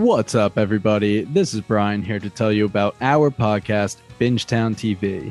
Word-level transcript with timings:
What's 0.00 0.34
up, 0.34 0.56
everybody? 0.56 1.24
This 1.24 1.52
is 1.52 1.60
Brian 1.60 2.02
here 2.02 2.18
to 2.18 2.30
tell 2.30 2.50
you 2.50 2.64
about 2.64 2.96
our 3.02 3.30
podcast, 3.30 3.98
Bingetown 4.18 4.74
TV. 4.74 5.30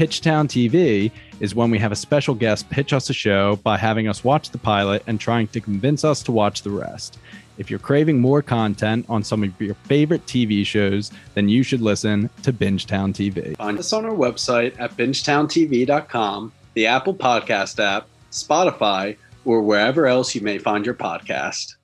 Pitchtown 0.00 0.48
TV 0.48 1.12
is 1.40 1.54
when 1.54 1.70
we 1.70 1.78
have 1.78 1.92
a 1.92 1.96
special 1.96 2.34
guest 2.34 2.70
pitch 2.70 2.94
us 2.94 3.10
a 3.10 3.12
show 3.12 3.56
by 3.56 3.76
having 3.76 4.08
us 4.08 4.24
watch 4.24 4.48
the 4.48 4.56
pilot 4.56 5.02
and 5.06 5.20
trying 5.20 5.46
to 5.48 5.60
convince 5.60 6.06
us 6.06 6.22
to 6.22 6.32
watch 6.32 6.62
the 6.62 6.70
rest. 6.70 7.18
If 7.58 7.68
you're 7.68 7.78
craving 7.78 8.18
more 8.18 8.40
content 8.40 9.04
on 9.10 9.22
some 9.22 9.44
of 9.44 9.60
your 9.60 9.74
favorite 9.74 10.24
TV 10.24 10.64
shows, 10.64 11.10
then 11.34 11.50
you 11.50 11.62
should 11.62 11.82
listen 11.82 12.30
to 12.44 12.50
Bingetown 12.50 13.12
TV. 13.12 13.54
Find 13.58 13.78
us 13.78 13.92
on 13.92 14.06
our 14.06 14.12
website 14.12 14.74
at 14.80 14.96
bingetowntv.com, 14.96 16.52
the 16.72 16.86
Apple 16.86 17.14
Podcast 17.14 17.78
app, 17.78 18.06
Spotify, 18.32 19.18
or 19.44 19.60
wherever 19.60 20.06
else 20.06 20.34
you 20.34 20.40
may 20.40 20.56
find 20.56 20.86
your 20.86 20.94
podcast. 20.94 21.74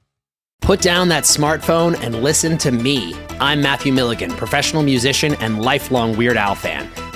Put 0.62 0.80
down 0.80 1.10
that 1.10 1.24
smartphone 1.24 2.02
and 2.02 2.22
listen 2.22 2.56
to 2.58 2.72
me. 2.72 3.14
I'm 3.40 3.60
Matthew 3.60 3.92
Milligan, 3.92 4.30
professional 4.30 4.82
musician 4.82 5.34
and 5.34 5.60
lifelong 5.60 6.16
Weird 6.16 6.38
Al 6.38 6.54
fan. 6.54 6.90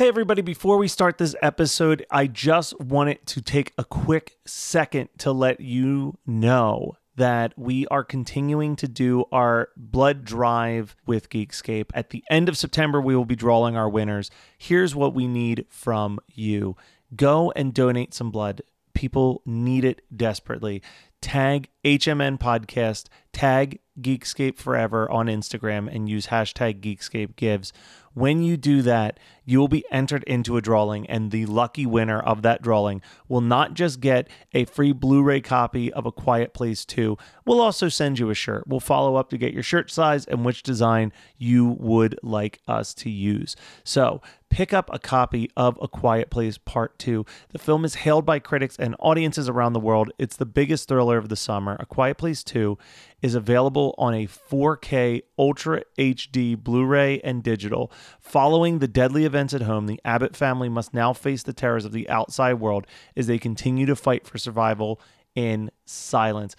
Hey, 0.00 0.08
everybody, 0.08 0.40
before 0.40 0.78
we 0.78 0.88
start 0.88 1.18
this 1.18 1.34
episode, 1.42 2.06
I 2.10 2.26
just 2.26 2.80
wanted 2.80 3.26
to 3.26 3.42
take 3.42 3.74
a 3.76 3.84
quick 3.84 4.38
second 4.46 5.10
to 5.18 5.30
let 5.30 5.60
you 5.60 6.16
know 6.26 6.96
that 7.16 7.52
we 7.58 7.86
are 7.88 8.02
continuing 8.02 8.76
to 8.76 8.88
do 8.88 9.26
our 9.30 9.68
blood 9.76 10.24
drive 10.24 10.96
with 11.04 11.28
Geekscape. 11.28 11.90
At 11.92 12.08
the 12.08 12.24
end 12.30 12.48
of 12.48 12.56
September, 12.56 12.98
we 12.98 13.14
will 13.14 13.26
be 13.26 13.36
drawing 13.36 13.76
our 13.76 13.90
winners. 13.90 14.30
Here's 14.56 14.94
what 14.94 15.12
we 15.12 15.28
need 15.28 15.66
from 15.68 16.18
you 16.28 16.78
go 17.14 17.52
and 17.54 17.74
donate 17.74 18.14
some 18.14 18.30
blood. 18.30 18.62
People 18.94 19.42
need 19.44 19.84
it 19.84 20.00
desperately. 20.16 20.80
Tag 21.20 21.68
HMN 21.84 22.38
Podcast, 22.38 23.08
tag 23.32 23.80
Geekscape 24.00 24.56
Forever 24.56 25.10
on 25.10 25.26
Instagram, 25.26 25.94
and 25.94 26.08
use 26.08 26.28
hashtag 26.28 26.80
Geekscape 26.80 27.36
Gives. 27.36 27.72
When 28.14 28.42
you 28.42 28.56
do 28.56 28.82
that, 28.82 29.20
you 29.44 29.60
will 29.60 29.68
be 29.68 29.84
entered 29.90 30.24
into 30.24 30.56
a 30.56 30.62
drawing, 30.62 31.06
and 31.06 31.30
the 31.30 31.46
lucky 31.46 31.86
winner 31.86 32.18
of 32.18 32.42
that 32.42 32.62
drawing 32.62 33.02
will 33.28 33.40
not 33.40 33.74
just 33.74 34.00
get 34.00 34.28
a 34.52 34.64
free 34.64 34.92
Blu 34.92 35.22
ray 35.22 35.40
copy 35.40 35.92
of 35.92 36.06
A 36.06 36.12
Quiet 36.12 36.54
Place 36.54 36.84
2, 36.84 37.16
we'll 37.44 37.60
also 37.60 37.88
send 37.88 38.18
you 38.18 38.30
a 38.30 38.34
shirt. 38.34 38.66
We'll 38.66 38.80
follow 38.80 39.16
up 39.16 39.30
to 39.30 39.38
get 39.38 39.52
your 39.52 39.62
shirt 39.62 39.90
size 39.90 40.24
and 40.24 40.44
which 40.44 40.62
design 40.62 41.12
you 41.36 41.76
would 41.78 42.18
like 42.22 42.60
us 42.66 42.94
to 42.94 43.10
use. 43.10 43.56
So, 43.84 44.22
pick 44.50 44.74
up 44.74 44.90
a 44.92 44.98
copy 44.98 45.50
of 45.56 45.78
A 45.80 45.88
Quiet 45.88 46.28
Place 46.28 46.58
Part 46.58 46.98
2. 46.98 47.24
The 47.50 47.58
film 47.58 47.84
is 47.84 47.94
hailed 47.94 48.26
by 48.26 48.40
critics 48.40 48.76
and 48.78 48.94
audiences 48.98 49.48
around 49.48 49.72
the 49.72 49.80
world. 49.80 50.10
It's 50.18 50.36
the 50.36 50.44
biggest 50.44 50.88
thriller 50.88 51.16
of 51.16 51.28
the 51.28 51.36
summer. 51.36 51.76
A 51.80 51.86
Quiet 51.86 52.18
Place 52.18 52.44
2 52.44 52.76
is 53.22 53.34
available 53.34 53.94
on 53.96 54.12
a 54.12 54.26
4K 54.26 55.22
Ultra 55.38 55.82
HD 55.96 56.62
Blu 56.62 56.84
ray 56.84 57.20
and 57.20 57.42
digital. 57.42 57.90
Following 58.20 58.80
the 58.80 58.88
deadly 58.88 59.24
events 59.24 59.54
at 59.54 59.62
home, 59.62 59.86
the 59.86 60.00
Abbott 60.04 60.36
family 60.36 60.68
must 60.68 60.92
now 60.92 61.12
face 61.12 61.42
the 61.42 61.52
terrors 61.52 61.84
of 61.84 61.92
the 61.92 62.08
outside 62.08 62.54
world 62.54 62.86
as 63.16 63.28
they 63.28 63.38
continue 63.38 63.86
to 63.86 63.96
fight 63.96 64.26
for 64.26 64.36
survival 64.36 65.00
in 65.34 65.70
silence. 65.86 66.56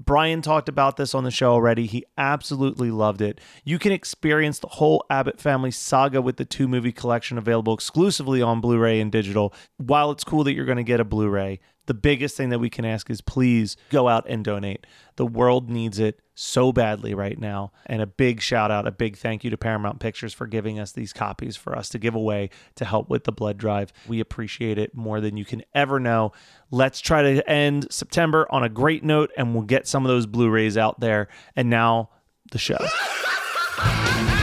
Brian 0.00 0.42
talked 0.42 0.68
about 0.68 0.96
this 0.96 1.14
on 1.14 1.24
the 1.24 1.30
show 1.30 1.52
already. 1.52 1.86
He 1.86 2.04
absolutely 2.18 2.90
loved 2.90 3.20
it. 3.20 3.40
You 3.64 3.78
can 3.78 3.92
experience 3.92 4.58
the 4.58 4.68
whole 4.68 5.04
Abbott 5.08 5.40
family 5.40 5.70
saga 5.70 6.20
with 6.20 6.36
the 6.36 6.44
two 6.44 6.66
movie 6.66 6.92
collection 6.92 7.38
available 7.38 7.74
exclusively 7.74 8.42
on 8.42 8.60
Blu 8.60 8.78
ray 8.78 9.00
and 9.00 9.12
digital. 9.12 9.54
While 9.76 10.10
it's 10.10 10.24
cool 10.24 10.44
that 10.44 10.54
you're 10.54 10.64
going 10.64 10.78
to 10.78 10.82
get 10.82 11.00
a 11.00 11.04
Blu 11.04 11.28
ray, 11.28 11.60
the 11.86 11.94
biggest 11.94 12.36
thing 12.36 12.48
that 12.50 12.58
we 12.58 12.70
can 12.70 12.84
ask 12.84 13.10
is 13.10 13.20
please 13.20 13.76
go 13.90 14.08
out 14.08 14.24
and 14.28 14.44
donate. 14.44 14.86
The 15.16 15.26
world 15.26 15.70
needs 15.70 15.98
it 15.98 16.20
so 16.34 16.72
badly 16.72 17.14
right 17.14 17.38
now. 17.38 17.72
And 17.86 18.02
a 18.02 18.06
big 18.06 18.40
shout 18.40 18.70
out, 18.70 18.86
a 18.86 18.90
big 18.90 19.16
thank 19.16 19.44
you 19.44 19.50
to 19.50 19.56
Paramount 19.56 20.00
Pictures 20.00 20.34
for 20.34 20.46
giving 20.46 20.78
us 20.78 20.92
these 20.92 21.12
copies 21.12 21.56
for 21.56 21.76
us 21.76 21.88
to 21.90 21.98
give 21.98 22.14
away 22.14 22.50
to 22.76 22.84
help 22.84 23.08
with 23.08 23.24
the 23.24 23.32
blood 23.32 23.58
drive. 23.58 23.92
We 24.08 24.20
appreciate 24.20 24.78
it 24.78 24.94
more 24.94 25.20
than 25.20 25.36
you 25.36 25.44
can 25.44 25.62
ever 25.74 26.00
know. 26.00 26.32
Let's 26.70 27.00
try 27.00 27.22
to 27.22 27.48
end 27.48 27.86
September 27.90 28.46
on 28.50 28.64
a 28.64 28.68
great 28.68 29.04
note 29.04 29.30
and 29.36 29.54
we'll 29.54 29.64
get 29.64 29.86
some 29.86 30.04
of 30.04 30.08
those 30.08 30.26
Blu 30.26 30.50
rays 30.50 30.76
out 30.76 31.00
there. 31.00 31.28
And 31.54 31.70
now, 31.70 32.10
the 32.50 32.58
show. 32.58 32.78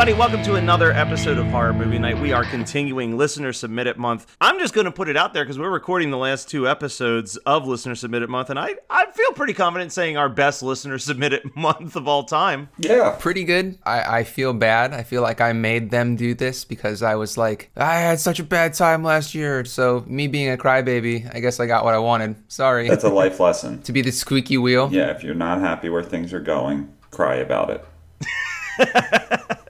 everybody, 0.00 0.18
welcome 0.18 0.42
to 0.42 0.54
another 0.54 0.92
episode 0.92 1.36
of 1.36 1.44
Horror 1.48 1.74
Movie 1.74 1.98
Night. 1.98 2.18
We 2.18 2.32
are 2.32 2.42
continuing 2.42 3.18
Listener 3.18 3.52
Submitted 3.52 3.98
Month. 3.98 4.34
I'm 4.40 4.58
just 4.58 4.72
going 4.72 4.86
to 4.86 4.90
put 4.90 5.10
it 5.10 5.16
out 5.18 5.34
there 5.34 5.44
because 5.44 5.58
we're 5.58 5.68
recording 5.68 6.10
the 6.10 6.16
last 6.16 6.48
two 6.48 6.66
episodes 6.66 7.36
of 7.36 7.68
Listener 7.68 7.94
Submitted 7.94 8.30
Month, 8.30 8.48
and 8.48 8.58
I, 8.58 8.76
I 8.88 9.10
feel 9.10 9.32
pretty 9.32 9.52
confident 9.52 9.92
saying 9.92 10.16
our 10.16 10.30
best 10.30 10.62
Listener 10.62 10.96
Submitted 10.96 11.42
Month 11.54 11.96
of 11.96 12.08
all 12.08 12.24
time. 12.24 12.70
Yeah. 12.78 13.14
Pretty 13.20 13.44
good. 13.44 13.78
I, 13.84 14.20
I 14.20 14.24
feel 14.24 14.54
bad. 14.54 14.94
I 14.94 15.02
feel 15.02 15.20
like 15.20 15.42
I 15.42 15.52
made 15.52 15.90
them 15.90 16.16
do 16.16 16.32
this 16.32 16.64
because 16.64 17.02
I 17.02 17.16
was 17.16 17.36
like, 17.36 17.70
I 17.76 17.96
had 17.96 18.20
such 18.20 18.40
a 18.40 18.44
bad 18.44 18.72
time 18.72 19.04
last 19.04 19.34
year. 19.34 19.66
So, 19.66 20.02
me 20.06 20.28
being 20.28 20.50
a 20.50 20.56
crybaby, 20.56 21.30
I 21.34 21.40
guess 21.40 21.60
I 21.60 21.66
got 21.66 21.84
what 21.84 21.92
I 21.92 21.98
wanted. 21.98 22.36
Sorry. 22.48 22.88
That's 22.88 23.04
a 23.04 23.10
life 23.10 23.38
lesson. 23.38 23.82
to 23.82 23.92
be 23.92 24.00
the 24.00 24.12
squeaky 24.12 24.56
wheel. 24.56 24.88
Yeah, 24.90 25.10
if 25.10 25.22
you're 25.22 25.34
not 25.34 25.60
happy 25.60 25.90
where 25.90 26.02
things 26.02 26.32
are 26.32 26.40
going, 26.40 26.90
cry 27.10 27.34
about 27.34 27.68
it. 27.68 27.84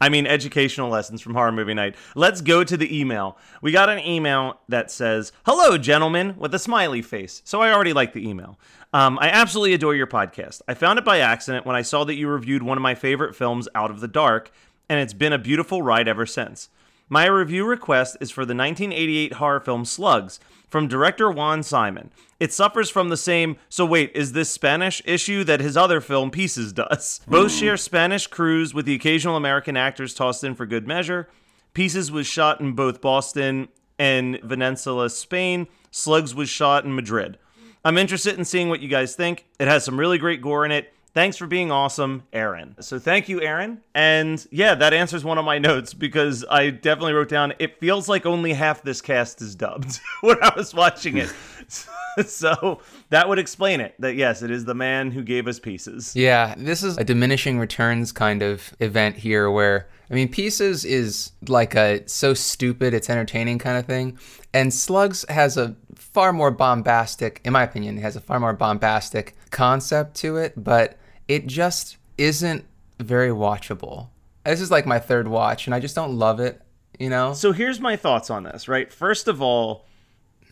I 0.00 0.08
mean, 0.08 0.26
educational 0.26 0.90
lessons 0.90 1.20
from 1.20 1.34
Horror 1.34 1.52
Movie 1.52 1.74
Night. 1.74 1.96
Let's 2.14 2.40
go 2.40 2.64
to 2.64 2.76
the 2.76 2.98
email. 2.98 3.38
We 3.62 3.72
got 3.72 3.88
an 3.88 3.98
email 4.00 4.60
that 4.68 4.90
says, 4.90 5.32
Hello, 5.46 5.78
gentlemen, 5.78 6.36
with 6.38 6.54
a 6.54 6.58
smiley 6.58 7.02
face. 7.02 7.42
So 7.44 7.60
I 7.60 7.72
already 7.72 7.92
like 7.92 8.12
the 8.12 8.28
email. 8.28 8.58
Um, 8.92 9.18
I 9.20 9.28
absolutely 9.28 9.74
adore 9.74 9.94
your 9.94 10.06
podcast. 10.06 10.62
I 10.68 10.74
found 10.74 10.98
it 10.98 11.04
by 11.04 11.18
accident 11.18 11.66
when 11.66 11.76
I 11.76 11.82
saw 11.82 12.04
that 12.04 12.14
you 12.14 12.28
reviewed 12.28 12.62
one 12.62 12.78
of 12.78 12.82
my 12.82 12.94
favorite 12.94 13.34
films, 13.34 13.68
Out 13.74 13.90
of 13.90 14.00
the 14.00 14.08
Dark, 14.08 14.52
and 14.88 15.00
it's 15.00 15.12
been 15.12 15.32
a 15.32 15.38
beautiful 15.38 15.82
ride 15.82 16.06
ever 16.06 16.26
since. 16.26 16.68
My 17.08 17.26
review 17.26 17.66
request 17.66 18.16
is 18.20 18.30
for 18.30 18.46
the 18.46 18.54
1988 18.54 19.34
horror 19.34 19.60
film 19.60 19.84
Slugs 19.84 20.40
from 20.68 20.88
director 20.88 21.30
Juan 21.30 21.62
Simon. 21.62 22.10
It 22.40 22.52
suffers 22.52 22.88
from 22.88 23.10
the 23.10 23.16
same, 23.16 23.56
so 23.68 23.84
wait, 23.84 24.10
is 24.14 24.32
this 24.32 24.50
Spanish 24.50 25.02
issue 25.04 25.44
that 25.44 25.60
his 25.60 25.76
other 25.76 26.00
film 26.00 26.30
Pieces 26.30 26.72
does? 26.72 27.20
Both 27.28 27.52
share 27.52 27.76
Spanish 27.76 28.26
crews 28.26 28.72
with 28.72 28.86
the 28.86 28.94
occasional 28.94 29.36
American 29.36 29.76
actors 29.76 30.14
tossed 30.14 30.44
in 30.44 30.54
for 30.54 30.64
good 30.64 30.86
measure. 30.86 31.28
Pieces 31.74 32.10
was 32.10 32.26
shot 32.26 32.60
in 32.60 32.72
both 32.72 33.02
Boston 33.02 33.68
and 33.98 34.40
Valencia, 34.42 35.10
Spain. 35.10 35.66
Slugs 35.90 36.34
was 36.34 36.48
shot 36.48 36.84
in 36.84 36.94
Madrid. 36.94 37.38
I'm 37.84 37.98
interested 37.98 38.38
in 38.38 38.46
seeing 38.46 38.70
what 38.70 38.80
you 38.80 38.88
guys 38.88 39.14
think. 39.14 39.44
It 39.60 39.68
has 39.68 39.84
some 39.84 40.00
really 40.00 40.16
great 40.16 40.40
gore 40.40 40.64
in 40.64 40.72
it. 40.72 40.93
Thanks 41.14 41.36
for 41.36 41.46
being 41.46 41.70
awesome, 41.70 42.24
Aaron. 42.32 42.74
So 42.80 42.98
thank 42.98 43.28
you, 43.28 43.40
Aaron. 43.40 43.80
And 43.94 44.44
yeah, 44.50 44.74
that 44.74 44.92
answers 44.92 45.24
one 45.24 45.38
of 45.38 45.44
my 45.44 45.58
notes 45.58 45.94
because 45.94 46.44
I 46.50 46.70
definitely 46.70 47.12
wrote 47.12 47.28
down 47.28 47.54
it 47.60 47.78
feels 47.78 48.08
like 48.08 48.26
only 48.26 48.52
half 48.52 48.82
this 48.82 49.00
cast 49.00 49.40
is 49.40 49.54
dubbed 49.54 50.00
when 50.22 50.42
I 50.42 50.52
was 50.56 50.74
watching 50.74 51.18
it. 51.18 51.32
so 52.26 52.80
that 53.10 53.28
would 53.28 53.38
explain 53.38 53.80
it. 53.80 53.94
That 54.00 54.16
yes, 54.16 54.42
it 54.42 54.50
is 54.50 54.64
the 54.64 54.74
man 54.74 55.12
who 55.12 55.22
gave 55.22 55.46
us 55.46 55.60
pieces. 55.60 56.16
Yeah, 56.16 56.52
this 56.58 56.82
is 56.82 56.98
a 56.98 57.04
diminishing 57.04 57.60
returns 57.60 58.10
kind 58.10 58.42
of 58.42 58.74
event 58.80 59.16
here 59.16 59.48
where 59.48 59.88
I 60.10 60.14
mean 60.14 60.28
Pieces 60.28 60.84
is 60.84 61.30
like 61.46 61.76
a 61.76 62.06
so 62.08 62.34
stupid 62.34 62.92
it's 62.92 63.08
entertaining 63.08 63.60
kind 63.60 63.78
of 63.78 63.86
thing. 63.86 64.18
And 64.52 64.74
Slugs 64.74 65.24
has 65.28 65.56
a 65.56 65.76
far 65.94 66.32
more 66.32 66.50
bombastic, 66.50 67.40
in 67.44 67.52
my 67.52 67.62
opinion, 67.62 67.98
has 67.98 68.16
a 68.16 68.20
far 68.20 68.40
more 68.40 68.52
bombastic 68.52 69.36
concept 69.50 70.16
to 70.16 70.36
it, 70.36 70.52
but 70.56 70.98
it 71.28 71.46
just 71.46 71.96
isn't 72.18 72.64
very 72.98 73.30
watchable. 73.30 74.08
This 74.44 74.60
is 74.60 74.70
like 74.70 74.86
my 74.86 74.98
third 74.98 75.28
watch, 75.28 75.66
and 75.66 75.74
I 75.74 75.80
just 75.80 75.94
don't 75.94 76.18
love 76.18 76.40
it. 76.40 76.60
You 76.98 77.10
know. 77.10 77.34
So 77.34 77.52
here's 77.52 77.80
my 77.80 77.96
thoughts 77.96 78.30
on 78.30 78.44
this. 78.44 78.68
Right, 78.68 78.92
first 78.92 79.26
of 79.26 79.42
all, 79.42 79.86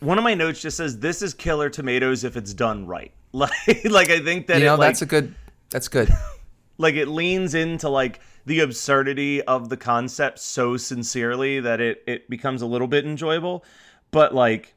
one 0.01 0.19
of 0.19 0.25
my 0.25 0.35
notes 0.35 0.61
just 0.61 0.77
says 0.77 0.99
this 0.99 1.23
is 1.23 1.35
Killer 1.35 1.71
Tomatoes 1.71 2.25
if 2.25 2.37
it's 2.37 2.55
done 2.55 2.87
right. 2.87 3.13
Like, 3.35 3.51
like 3.87 4.11
I 4.11 4.21
think 4.21 4.49
that 4.49 4.59
you 4.59 4.67
know 4.67 4.75
it, 4.75 4.79
like, 4.79 4.89
that's 4.89 5.01
a 5.01 5.07
good. 5.07 5.35
That's 5.71 5.89
good. 5.89 6.11
like 6.79 6.97
it 6.97 7.09
leans 7.09 7.55
into 7.55 7.89
like 7.89 8.21
the 8.45 8.61
absurdity 8.61 9.41
of 9.43 9.71
the 9.71 9.77
concept 9.79 10.39
so 10.39 10.77
sincerely 10.77 11.61
that 11.61 11.81
it 11.81 12.03
it 12.07 12.29
becomes 12.29 12.61
a 12.61 12.67
little 12.67 12.89
bit 12.89 13.07
enjoyable. 13.07 13.65
But 14.11 14.35
like 14.35 14.75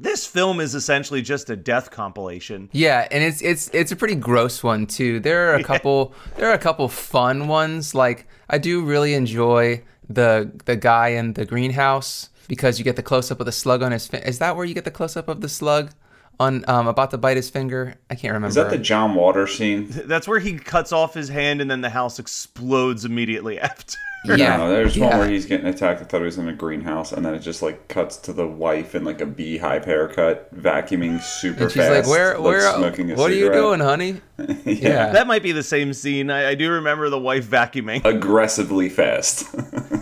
this 0.00 0.26
film 0.26 0.60
is 0.60 0.74
essentially 0.74 1.22
just 1.22 1.50
a 1.50 1.56
death 1.56 1.90
compilation. 1.90 2.68
Yeah, 2.72 3.06
and 3.10 3.22
it's 3.22 3.42
it's 3.42 3.68
it's 3.72 3.92
a 3.92 3.96
pretty 3.96 4.14
gross 4.14 4.62
one 4.62 4.86
too. 4.86 5.20
There 5.20 5.50
are 5.50 5.56
a 5.56 5.62
couple 5.70 6.14
there 6.36 6.48
are 6.48 6.54
a 6.54 6.58
couple 6.58 6.88
fun 6.88 7.48
ones. 7.48 7.94
Like 7.94 8.26
I 8.48 8.58
do 8.58 8.82
really 8.84 9.14
enjoy 9.14 9.82
the 10.08 10.50
the 10.64 10.76
guy 10.76 11.08
in 11.08 11.34
the 11.34 11.44
greenhouse 11.44 12.30
because 12.48 12.78
you 12.78 12.84
get 12.84 12.96
the 12.96 13.02
close 13.02 13.30
up 13.30 13.40
of 13.40 13.46
the 13.46 13.52
slug 13.52 13.82
on 13.82 13.92
his. 13.92 14.08
Fi- 14.08 14.18
is 14.18 14.38
that 14.38 14.56
where 14.56 14.64
you 14.64 14.74
get 14.74 14.84
the 14.84 14.90
close 14.90 15.16
up 15.16 15.28
of 15.28 15.40
the 15.40 15.48
slug 15.48 15.92
on 16.40 16.64
um, 16.68 16.88
about 16.88 17.12
to 17.12 17.18
bite 17.18 17.36
his 17.36 17.48
finger? 17.48 17.94
I 18.10 18.16
can't 18.16 18.32
remember. 18.32 18.48
Is 18.48 18.54
that 18.56 18.70
the 18.70 18.78
John 18.78 19.14
Water 19.14 19.46
scene? 19.46 19.86
That's 19.90 20.26
where 20.26 20.40
he 20.40 20.58
cuts 20.58 20.90
off 20.90 21.14
his 21.14 21.28
hand 21.28 21.60
and 21.60 21.70
then 21.70 21.82
the 21.82 21.90
house 21.90 22.18
explodes 22.18 23.04
immediately 23.04 23.60
after. 23.60 23.96
Yeah, 24.26 24.58
No, 24.58 24.68
there's 24.68 24.98
yeah. 24.98 25.08
one 25.08 25.18
where 25.20 25.28
he's 25.30 25.46
getting 25.46 25.66
attacked. 25.66 26.02
I 26.02 26.04
thought 26.04 26.18
he 26.18 26.24
was 26.26 26.36
in 26.36 26.46
a 26.46 26.52
greenhouse, 26.52 27.10
and 27.12 27.24
then 27.24 27.34
it 27.34 27.38
just 27.38 27.62
like 27.62 27.88
cuts 27.88 28.18
to 28.18 28.34
the 28.34 28.46
wife 28.46 28.94
in 28.94 29.02
like 29.02 29.22
a 29.22 29.26
beehive 29.26 29.86
haircut, 29.86 30.54
vacuuming 30.54 31.22
super 31.22 31.62
And 31.62 31.72
she's 31.72 31.80
fast. 31.82 32.06
like, 32.06 32.06
"Where, 32.06 32.38
where? 32.38 32.70
smoking 32.76 33.10
a 33.10 33.14
What 33.14 33.30
are 33.30 33.34
you 33.34 33.50
doing, 33.50 33.80
honey?" 33.80 34.20
yeah. 34.66 35.10
That 35.12 35.26
might 35.26 35.42
be 35.42 35.52
the 35.52 35.62
same 35.62 35.94
scene. 35.94 36.30
I, 36.30 36.50
I 36.50 36.54
do 36.54 36.70
remember 36.70 37.08
the 37.08 37.18
wife 37.18 37.46
vacuuming. 37.46 38.04
Aggressively 38.04 38.90
fast. 38.90 39.46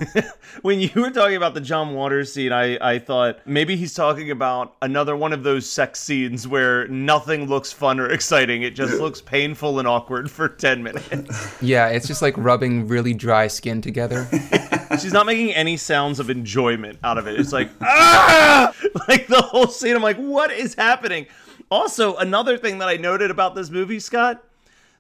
when 0.63 0.81
you 0.81 0.91
were 0.95 1.11
talking 1.11 1.37
about 1.37 1.55
the 1.55 1.61
John 1.61 1.95
Waters 1.95 2.33
scene, 2.33 2.53
I, 2.53 2.79
I 2.81 2.99
thought 2.99 3.39
maybe 3.47 3.77
he's 3.77 3.95
talking 3.95 4.31
about 4.31 4.77
another 4.83 5.17
one 5.17 5.33
of 5.33 5.43
those 5.43 5.69
sex 5.69 6.01
scenes 6.01 6.47
where 6.47 6.87
nothing 6.89 7.47
looks 7.47 7.73
fun 7.73 8.01
or 8.01 8.09
exciting. 8.11 8.63
It 8.63 8.75
just 8.75 8.95
looks 9.01 9.21
painful 9.21 9.79
and 9.79 9.89
awkward 9.89 10.31
for 10.31 10.49
10 10.49 10.83
minutes. 10.83 11.57
yeah, 11.63 11.89
it's 11.89 12.07
just 12.07 12.23
like 12.23 12.35
rubbing 12.37 12.89
really 12.89 13.15
dry 13.15 13.47
skin 13.47 13.81
together. 13.81 14.29
She's 15.01 15.13
not 15.13 15.27
making 15.27 15.53
any 15.53 15.77
sounds 15.77 16.19
of 16.21 16.31
enjoyment 16.31 16.99
out 17.05 17.19
of 17.19 17.27
it. 17.27 17.39
It's 17.39 17.53
like, 17.53 17.71
ah! 17.83 18.73
Like 19.09 19.27
the 19.27 19.43
whole 19.43 19.67
scene, 19.67 19.95
I'm 19.95 20.03
like, 20.03 20.17
what 20.17 20.51
is 20.51 20.75
happening? 20.75 21.27
Also, 21.71 22.17
another 22.17 22.57
thing 22.57 22.79
that 22.79 22.89
I 22.89 22.97
noted 22.97 23.31
about 23.31 23.55
this 23.55 23.69
movie, 23.71 24.01
Scott, 24.01 24.43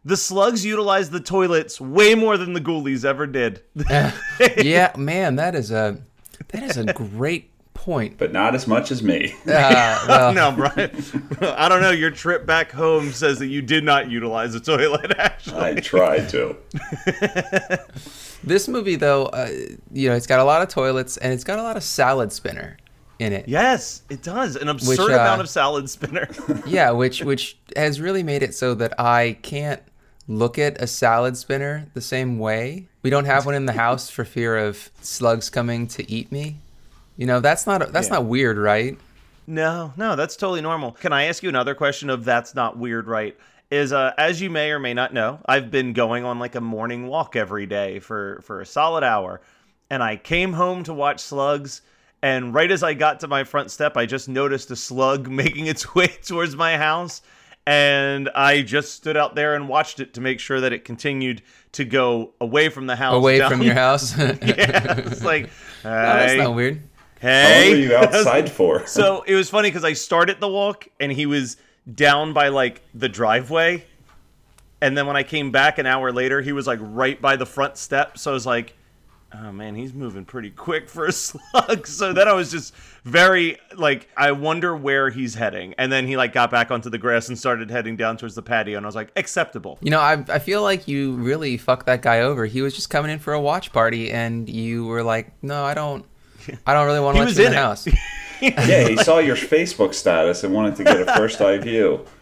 the 0.08 0.16
slugs 0.16 0.64
utilize 0.64 1.10
the 1.10 1.20
toilets 1.20 1.78
way 1.78 2.14
more 2.14 2.38
than 2.38 2.55
the 2.55 2.60
ghoulies 2.60 3.05
ever 3.05 3.26
did. 3.26 3.62
yeah, 4.56 4.93
man, 4.96 5.37
that 5.37 5.55
is 5.55 5.70
a 5.70 6.00
that 6.49 6.62
is 6.62 6.78
a 6.78 6.93
great 6.94 7.50
point. 7.75 8.16
but 8.16 8.32
not 8.32 8.55
as 8.55 8.66
much 8.66 8.90
as 8.90 9.02
me. 9.02 9.34
Uh, 9.46 10.05
well, 10.08 10.32
no, 10.32 10.52
Brian. 10.52 10.90
I 11.43 11.69
don't 11.69 11.82
know. 11.82 11.90
Your 11.90 12.10
trip 12.10 12.46
back 12.46 12.72
home 12.72 13.12
says 13.12 13.38
that 13.40 13.49
you 13.49 13.60
did 13.60 13.84
not 13.84 14.10
utilize 14.10 14.55
the 14.55 14.60
toilet, 14.60 15.12
actually. 15.19 15.60
I 15.60 15.75
tried 15.75 16.28
to. 16.31 16.56
This 18.43 18.66
movie, 18.66 18.96
though, 18.96 19.26
uh, 19.26 19.50
you 19.93 20.08
know, 20.08 20.14
it's 20.14 20.26
got 20.26 20.40
a 20.40 20.44
lot 20.44 20.62
of 20.62 20.69
toilets 20.69 21.19
and 21.19 21.32
it's 21.34 21.44
got 21.44 21.58
a 21.58 21.62
lot 21.62 21.76
of 21.76 21.82
salad 21.82 22.32
spinner 22.32 22.78
in 23.19 23.32
it. 23.32 23.49
Yes, 23.49 24.02
it 24.08 24.22
does. 24.22 24.56
An 24.56 24.69
absurd 24.69 25.06
Which, 25.06 25.11
uh, 25.11 25.20
amount 25.20 25.40
of 25.40 25.49
salad 25.49 25.90
spinner. 25.90 26.28
Yeah, 26.66 26.93
which 26.93 27.22
which 27.22 27.58
has 27.76 28.00
really 28.00 28.22
made 28.22 28.43
it 28.43 28.54
so 28.54 28.75
that 28.76 28.99
I 28.99 29.38
can't 29.43 29.82
look 30.28 30.58
at 30.58 30.80
a 30.80 30.86
salad 30.86 31.36
spinner 31.36 31.86
the 31.94 32.00
same 32.00 32.38
way. 32.38 32.86
We 33.02 33.10
don't 33.10 33.25
have 33.25 33.46
one 33.46 33.54
in 33.54 33.66
the 33.66 33.72
house 33.84 34.10
for 34.10 34.25
fear 34.25 34.56
of 34.56 34.90
slugs 35.00 35.48
coming 35.50 35.86
to 35.88 36.08
eat 36.10 36.30
me. 36.30 36.58
You 37.16 37.26
know, 37.26 37.40
that's 37.40 37.66
not 37.66 37.92
that's 37.92 38.08
Yeah. 38.08 38.14
not 38.14 38.26
weird, 38.26 38.58
right? 38.58 38.96
no, 39.46 39.94
no, 39.96 40.14
that's 40.14 40.36
totally 40.36 40.60
normal. 40.60 40.92
Can 40.92 41.12
I 41.12 41.25
ask 41.25 41.42
you 41.42 41.48
another 41.48 41.75
question 41.75 42.10
of 42.10 42.25
that's 42.25 42.54
not 42.54 42.76
weird, 42.76 43.06
right? 43.08 43.34
Is 43.70 43.92
uh, 43.92 44.12
as 44.19 44.40
you 44.40 44.50
may 44.50 44.70
or 44.70 44.78
may 44.78 44.94
not 44.94 45.12
know, 45.14 45.40
I've 45.46 45.70
been 45.70 45.92
going 45.94 46.25
on 46.25 46.38
like 46.38 46.54
a 46.54 46.60
morning 46.60 47.06
walk 47.06 47.34
every 47.34 47.66
day 47.66 47.98
for 47.98 48.40
for 48.42 48.60
a 48.60 48.66
solid 48.66 49.04
hour, 49.04 49.40
and 49.90 50.02
I 50.02 50.16
came 50.16 50.52
home 50.52 50.84
to 50.84 50.94
watch 50.94 51.20
slugs. 51.20 51.82
And 52.20 52.52
right 52.52 52.70
as 52.70 52.82
I 52.82 52.94
got 52.94 53.20
to 53.20 53.28
my 53.28 53.44
front 53.44 53.70
step, 53.70 53.96
I 53.96 54.04
just 54.04 54.28
noticed 54.28 54.70
a 54.70 54.76
slug 54.76 55.28
making 55.42 55.66
its 55.66 55.94
way 55.94 56.08
towards 56.08 56.54
my 56.56 56.76
house. 56.76 57.22
And 57.68 58.30
I 58.30 58.62
just 58.62 58.94
stood 58.94 59.18
out 59.18 59.34
there 59.34 59.54
and 59.54 59.68
watched 59.68 60.00
it 60.00 60.14
to 60.14 60.22
make 60.22 60.40
sure 60.40 60.58
that 60.58 60.72
it 60.72 60.87
continued 60.87 61.42
to 61.72 61.84
go 61.84 62.32
away 62.40 62.70
from 62.70 62.87
the 62.87 62.96
house. 62.96 63.14
Away 63.14 63.37
down- 63.37 63.50
from 63.50 63.62
your 63.62 63.75
house. 63.87 64.16
yeah, 64.18 64.34
it's 64.40 65.22
like, 65.22 65.50
that's 65.82 66.38
not 66.38 66.54
weird. 66.54 66.82
How 67.20 67.28
hey. 67.28 67.68
long 67.68 67.72
were 67.72 67.76
you 67.76 67.94
outside 67.94 68.50
for? 68.50 68.87
so 68.87 69.22
it 69.26 69.34
was 69.34 69.50
funny 69.50 69.68
because 69.68 69.84
I 69.84 69.92
started 69.92 70.40
the 70.40 70.48
walk 70.48 70.88
and 70.98 71.12
he 71.12 71.26
was 71.26 71.58
down 71.94 72.32
by 72.32 72.48
like 72.48 72.80
the 72.94 73.08
driveway. 73.08 73.84
And 74.80 74.96
then 74.96 75.06
when 75.06 75.16
I 75.16 75.22
came 75.22 75.50
back 75.50 75.76
an 75.76 75.84
hour 75.84 76.10
later, 76.10 76.40
he 76.40 76.52
was 76.52 76.66
like 76.66 76.78
right 76.80 77.20
by 77.20 77.37
the 77.37 77.44
front 77.44 77.76
step. 77.76 78.16
So 78.16 78.30
I 78.30 78.34
was 78.34 78.46
like, 78.46 78.77
oh 79.35 79.52
man, 79.52 79.75
he's 79.75 79.92
moving 79.92 80.25
pretty 80.25 80.50
quick 80.50 80.88
for 80.88 81.06
a 81.06 81.12
slug. 81.12 81.87
So 81.87 82.12
then 82.12 82.28
I 82.28 82.32
was 82.32 82.50
just 82.50 82.75
very 83.04 83.58
like, 83.76 84.08
I 84.16 84.32
wonder 84.32 84.76
where 84.76 85.11
he's 85.11 85.35
heading. 85.35 85.75
And 85.78 85.90
then 85.92 86.06
he 86.06 86.16
like 86.16 86.32
got 86.32 86.50
back 86.50 86.70
onto 86.70 86.90
the 86.90 86.99
grass 86.99 87.28
and 87.28 87.38
started 87.38 87.70
heading 87.70 87.97
down 87.97 88.16
towards 88.16 88.35
the 88.35 88.42
patio. 88.42 88.76
And 88.76 88.87
I 88.87 88.88
was 88.88 88.94
like, 88.97 89.11
acceptable. 89.16 89.78
You 89.82 89.90
know, 89.90 90.00
I 90.00 90.25
I 90.28 90.38
feel 90.38 90.62
like 90.62 90.88
you 90.88 91.12
really 91.12 91.56
fucked 91.56 91.87
that 91.87 92.02
guy 92.02 92.20
over. 92.20 92.47
He 92.47 92.62
was 92.62 92.75
just 92.75 92.90
coming 92.90 93.11
in 93.11 93.18
for 93.18 93.32
a 93.32 93.40
watch 93.40 93.73
party, 93.73 94.11
and 94.11 94.49
you 94.49 94.87
were 94.87 95.02
like, 95.02 95.32
"No, 95.42 95.64
I 95.64 95.75
don't, 95.75 96.04
I 96.66 96.73
don't 96.75 96.87
really 96.87 97.00
want 97.00 97.16
He 97.16 97.20
to 97.20 97.25
let 97.25 97.30
was 97.30 97.38
you 97.38 97.44
in, 97.44 97.50
in 97.52 97.54
the 97.56 97.61
house. 97.61 97.87
yeah, 98.40 98.88
he 98.88 98.97
saw 98.97 99.18
your 99.18 99.37
Facebook 99.37 99.94
status 99.94 100.44
and 100.44 100.54
wanted 100.54 100.76
to 100.76 100.85
get 100.85 101.00
a 101.00 101.06
first 101.16 101.40
eye 101.40 101.58
view. 101.58 102.04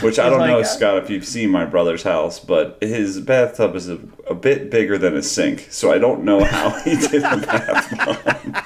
Which 0.00 0.18
I 0.18 0.28
don't 0.30 0.40
like, 0.40 0.50
know, 0.50 0.62
Scott, 0.62 0.98
if 0.98 1.10
you've 1.10 1.26
seen 1.26 1.50
my 1.50 1.64
brother's 1.64 2.02
house, 2.02 2.40
but 2.40 2.78
his 2.80 3.20
bathtub 3.20 3.74
is 3.74 3.88
a, 3.88 3.98
a 4.28 4.34
bit 4.34 4.70
bigger 4.70 4.98
than 4.98 5.14
his 5.14 5.30
sink, 5.30 5.68
so 5.70 5.92
I 5.92 5.98
don't 5.98 6.24
know 6.24 6.44
how 6.44 6.70
he 6.82 6.96
did 6.96 7.22
the 7.22 7.44
bath. 7.46 8.44
Bomb. 8.44 8.64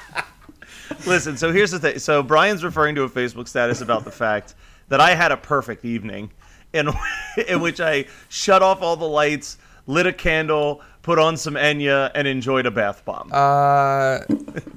Listen, 1.05 1.37
so 1.37 1.51
here's 1.51 1.71
the 1.71 1.79
thing. 1.79 1.99
So 1.99 2.21
Brian's 2.21 2.63
referring 2.63 2.95
to 2.95 3.03
a 3.03 3.09
Facebook 3.09 3.47
status 3.47 3.81
about 3.81 4.03
the 4.03 4.11
fact 4.11 4.55
that 4.89 4.99
I 4.99 5.15
had 5.15 5.31
a 5.31 5.37
perfect 5.37 5.85
evening 5.85 6.31
in 6.73 6.89
in 7.47 7.61
which 7.61 7.79
I 7.79 8.05
shut 8.27 8.61
off 8.61 8.81
all 8.81 8.95
the 8.95 9.07
lights, 9.07 9.57
lit 9.87 10.05
a 10.07 10.13
candle, 10.13 10.81
put 11.01 11.19
on 11.19 11.37
some 11.37 11.55
Enya, 11.55 12.11
and 12.13 12.27
enjoyed 12.27 12.65
a 12.65 12.71
bath 12.71 13.03
bomb. 13.05 13.29
Uh, 13.31 14.19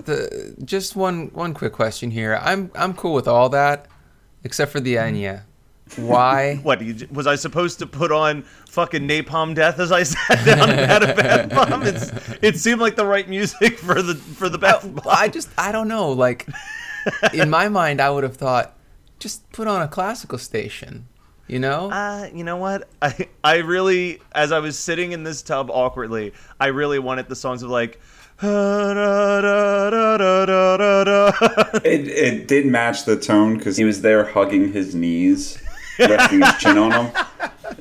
the 0.04 0.54
just 0.64 0.96
one 0.96 1.28
one 1.28 1.54
quick 1.54 1.72
question 1.72 2.10
here. 2.10 2.38
I'm 2.40 2.70
I'm 2.74 2.94
cool 2.94 3.14
with 3.14 3.28
all 3.28 3.48
that, 3.50 3.86
except 4.44 4.72
for 4.72 4.80
the 4.80 4.96
Enya. 4.96 5.42
Why? 5.96 6.54
What 6.62 6.80
you, 6.82 7.08
was 7.10 7.26
I 7.26 7.34
supposed 7.36 7.78
to 7.80 7.86
put 7.86 8.12
on 8.12 8.42
fucking 8.42 9.06
napalm 9.08 9.54
death 9.54 9.78
as 9.78 9.92
I 9.92 10.02
sat 10.02 10.44
down 10.44 10.70
and 10.70 10.78
had 10.78 11.02
a 11.02 11.14
bath 11.14 11.50
bomb? 11.70 11.82
It's, 11.82 12.12
it 12.42 12.56
seemed 12.56 12.80
like 12.80 12.96
the 12.96 13.06
right 13.06 13.28
music 13.28 13.78
for 13.78 14.00
the 14.00 14.14
for 14.14 14.48
the 14.48 14.58
bath 14.58 14.82
bomb. 14.82 15.04
I 15.08 15.28
just 15.28 15.48
I 15.58 15.72
don't 15.72 15.88
know. 15.88 16.12
Like 16.12 16.48
in 17.32 17.50
my 17.50 17.68
mind, 17.68 18.00
I 18.00 18.10
would 18.10 18.24
have 18.24 18.36
thought 18.36 18.76
just 19.18 19.50
put 19.52 19.68
on 19.68 19.82
a 19.82 19.88
classical 19.88 20.38
station. 20.38 21.08
You 21.48 21.58
know? 21.58 21.90
Uh, 21.90 22.30
you 22.32 22.44
know 22.44 22.56
what? 22.56 22.88
I 23.02 23.28
I 23.44 23.56
really, 23.56 24.20
as 24.32 24.52
I 24.52 24.60
was 24.60 24.78
sitting 24.78 25.12
in 25.12 25.24
this 25.24 25.42
tub 25.42 25.70
awkwardly, 25.70 26.32
I 26.58 26.68
really 26.68 26.98
wanted 26.98 27.28
the 27.28 27.36
songs 27.36 27.62
of 27.62 27.70
like. 27.70 28.00
It, 31.84 32.08
it 32.08 32.48
did 32.48 32.66
match 32.66 33.04
the 33.04 33.16
tone 33.16 33.56
because 33.56 33.76
he 33.76 33.84
was 33.84 34.02
there 34.02 34.24
hugging 34.24 34.72
his 34.72 34.94
knees, 34.94 35.61
resting 35.98 36.42
his 36.42 36.54
chin 36.56 36.78
on 36.78 36.90
them. 36.90 37.26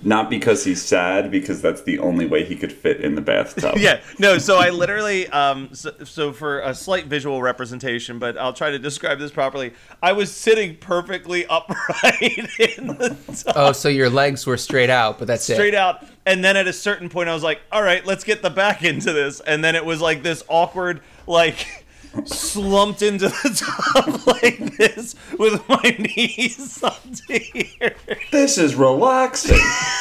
Not 0.04 0.30
because 0.30 0.64
he's 0.64 0.82
sad, 0.82 1.30
because 1.30 1.62
that's 1.62 1.84
the 1.84 2.00
only 2.00 2.26
way 2.26 2.44
he 2.44 2.56
could 2.56 2.72
fit 2.72 3.02
in 3.02 3.16
the 3.16 3.22
bathtub. 3.22 3.76
yeah, 3.78 4.02
no. 4.18 4.38
So 4.38 4.58
I 4.58 4.70
literally, 4.70 5.28
um, 5.28 5.70
so, 5.74 5.92
so 6.04 6.34
for 6.34 6.60
a 6.62 6.74
slight 6.74 7.06
visual 7.06 7.42
representation, 7.42 8.18
but 8.18 8.38
I'll 8.38 8.54
try 8.54 8.72
to 8.72 8.80
describe 8.80 9.20
this 9.20 9.32
properly. 9.32 9.74
I 10.02 10.14
was 10.14 10.32
sitting 10.32 10.78
perfectly 10.78 11.46
upright 11.46 12.22
in 12.78 12.88
the 12.88 13.18
tub. 13.46 13.54
oh, 13.56 13.72
so 13.74 13.90
your 13.90 14.10
legs 14.10 14.48
were 14.48 14.58
straight 14.58 14.90
out, 14.90 15.20
but 15.20 15.28
that's 15.28 15.48
it. 15.50 15.56
straight 15.56 15.74
it. 15.74 15.78
out. 15.78 16.04
And 16.26 16.44
then 16.44 16.58
at 16.58 16.68
a 16.68 16.74
certain 16.74 17.10
point, 17.10 17.30
I 17.30 17.34
was 17.34 17.44
like, 17.44 17.62
all 17.72 17.84
right, 17.84 18.06
let's 18.06 18.24
get 18.24 18.42
the 18.42 18.50
back 18.50 18.84
into 18.92 19.14
this. 19.14 19.40
And 19.40 19.64
then 19.64 19.76
it 19.76 19.86
was 19.86 20.02
like 20.02 20.24
this 20.24 20.44
awkward, 20.48 21.02
like, 21.28 21.86
slumped 22.26 23.02
into 23.02 23.30
the 23.30 23.94
tub 23.94 24.28
like 24.28 24.78
this 24.78 25.16
with 25.38 25.68
my 25.70 25.96
knees 25.98 26.84
up 26.84 27.02
to 27.28 27.38
here. 27.38 27.96
This 28.32 28.58
is 28.58 28.76
relaxing. 28.76 29.60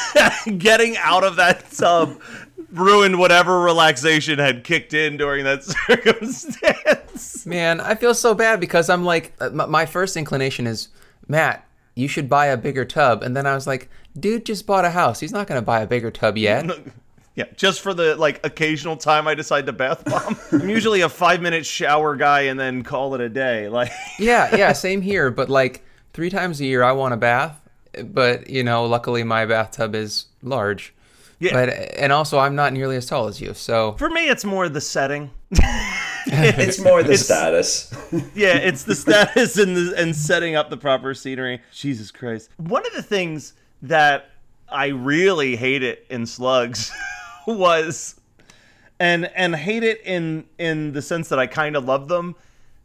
Getting 0.57 0.97
out 0.97 1.23
of 1.23 1.37
that 1.37 1.69
tub 1.71 2.19
ruined 2.71 3.19
whatever 3.19 3.59
relaxation 3.59 4.39
had 4.39 4.63
kicked 4.63 4.93
in 4.93 5.17
during 5.17 5.43
that 5.43 5.63
circumstance. 5.87 7.45
Man, 7.45 7.79
I 7.79 7.95
feel 7.95 8.13
so 8.13 8.33
bad 8.33 8.59
because 8.59 8.89
I'm 8.89 9.03
like, 9.03 9.33
uh, 9.39 9.49
my, 9.49 9.65
my 9.65 9.85
first 9.85 10.15
inclination 10.17 10.67
is, 10.67 10.89
Matt, 11.27 11.67
you 11.95 12.07
should 12.07 12.29
buy 12.29 12.47
a 12.47 12.57
bigger 12.57 12.85
tub. 12.85 13.23
And 13.23 13.35
then 13.35 13.45
I 13.45 13.53
was 13.53 13.67
like, 13.67 13.89
dude 14.17 14.45
just 14.45 14.65
bought 14.65 14.85
a 14.85 14.91
house. 14.91 15.19
He's 15.19 15.31
not 15.33 15.47
going 15.47 15.59
to 15.59 15.65
buy 15.65 15.81
a 15.81 15.87
bigger 15.87 16.11
tub 16.11 16.37
yet. 16.37 16.65
Yeah, 17.35 17.45
just 17.55 17.79
for 17.79 17.93
the 17.93 18.15
like 18.15 18.45
occasional 18.45 18.97
time 18.97 19.27
I 19.27 19.35
decide 19.35 19.65
to 19.67 19.73
bath 19.73 20.03
bomb. 20.03 20.37
I'm 20.61 20.69
usually 20.69 21.01
a 21.01 21.09
five 21.09 21.41
minute 21.41 21.65
shower 21.65 22.15
guy 22.15 22.41
and 22.41 22.59
then 22.59 22.83
call 22.83 23.15
it 23.15 23.21
a 23.21 23.29
day. 23.29 23.69
Like 23.69 23.91
yeah, 24.19 24.55
yeah, 24.55 24.73
same 24.73 25.01
here. 25.01 25.31
But 25.31 25.49
like 25.49 25.85
three 26.13 26.29
times 26.29 26.59
a 26.59 26.65
year, 26.65 26.83
I 26.83 26.91
want 26.91 27.13
a 27.13 27.17
bath. 27.17 27.57
But 28.03 28.49
you 28.49 28.63
know, 28.63 28.85
luckily 28.85 29.23
my 29.23 29.45
bathtub 29.45 29.95
is 29.95 30.25
large. 30.43 30.93
Yeah. 31.39 31.53
But 31.53 31.69
and 31.97 32.11
also 32.11 32.37
I'm 32.37 32.55
not 32.55 32.73
nearly 32.73 32.97
as 32.97 33.05
tall 33.05 33.27
as 33.27 33.39
you, 33.39 33.53
so 33.53 33.93
for 33.93 34.09
me, 34.09 34.27
it's 34.27 34.43
more 34.43 34.67
the 34.67 34.81
setting. 34.81 35.31
it's 36.27 36.79
more 36.79 37.01
the 37.01 37.17
status. 37.17 37.91
yeah, 38.35 38.57
it's 38.57 38.83
the 38.83 38.93
status 38.93 39.57
and 39.57 39.75
the, 39.75 39.93
and 39.97 40.15
setting 40.15 40.55
up 40.55 40.69
the 40.69 40.77
proper 40.77 41.13
scenery. 41.13 41.61
Jesus 41.73 42.11
Christ! 42.11 42.49
One 42.57 42.85
of 42.85 42.93
the 42.93 43.01
things 43.01 43.53
that 43.81 44.29
I 44.69 44.87
really 44.87 45.55
hate 45.55 45.81
it 45.81 46.05
in 46.09 46.25
Slugs 46.25 46.91
was, 47.47 48.19
and 48.99 49.25
and 49.35 49.55
hate 49.55 49.83
it 49.83 50.01
in 50.05 50.45
in 50.57 50.93
the 50.93 51.01
sense 51.01 51.29
that 51.29 51.39
I 51.39 51.47
kind 51.47 51.75
of 51.75 51.85
love 51.85 52.07
them. 52.07 52.35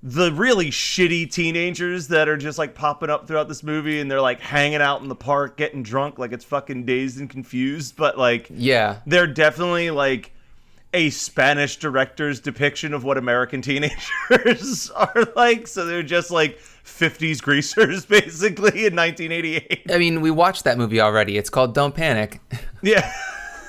The 0.03 0.31
really 0.33 0.71
shitty 0.71 1.33
teenagers 1.33 2.09
that 2.09 2.29
are 2.29 2.37
just 2.37 2.59
like 2.59 2.75
popping 2.75 3.11
up 3.11 3.27
throughout 3.27 3.49
this 3.49 3.63
movie, 3.63 4.01
and 4.01 4.11
they're 4.11 4.21
like 4.21 4.41
hanging 4.41 4.81
out 4.83 5.03
in 5.03 5.09
the 5.09 5.17
park, 5.17 5.57
getting 5.57 5.83
drunk, 5.83 6.19
like 6.19 6.33
it's 6.33 6.45
fucking 6.45 6.85
dazed 6.85 7.19
and 7.19 7.29
confused. 7.29 7.97
But 7.97 8.19
like, 8.19 8.47
yeah, 8.51 9.01
they're 9.07 9.27
definitely 9.27 9.91
like 9.91 10.33
a 10.97 11.11
Spanish 11.11 11.77
director's 11.77 12.41
depiction 12.41 12.95
of 12.95 13.05
what 13.05 13.19
American 13.19 13.61
teenagers 13.61 14.91
are 14.97 15.27
like. 15.37 15.69
So 15.69 15.85
they're 15.85 16.03
just 16.03 16.31
like 16.31 16.59
50s 16.59 17.43
greasers, 17.43 18.07
basically, 18.09 18.87
in 18.87 18.97
1988. 18.97 19.91
I 19.91 19.99
mean, 19.99 20.21
we 20.23 20.31
watched 20.31 20.65
that 20.65 20.79
movie 20.79 21.01
already. 21.01 21.37
It's 21.37 21.51
called 21.51 21.75
Don't 21.75 21.95
Panic. 21.95 22.41
Yeah. 22.83 23.13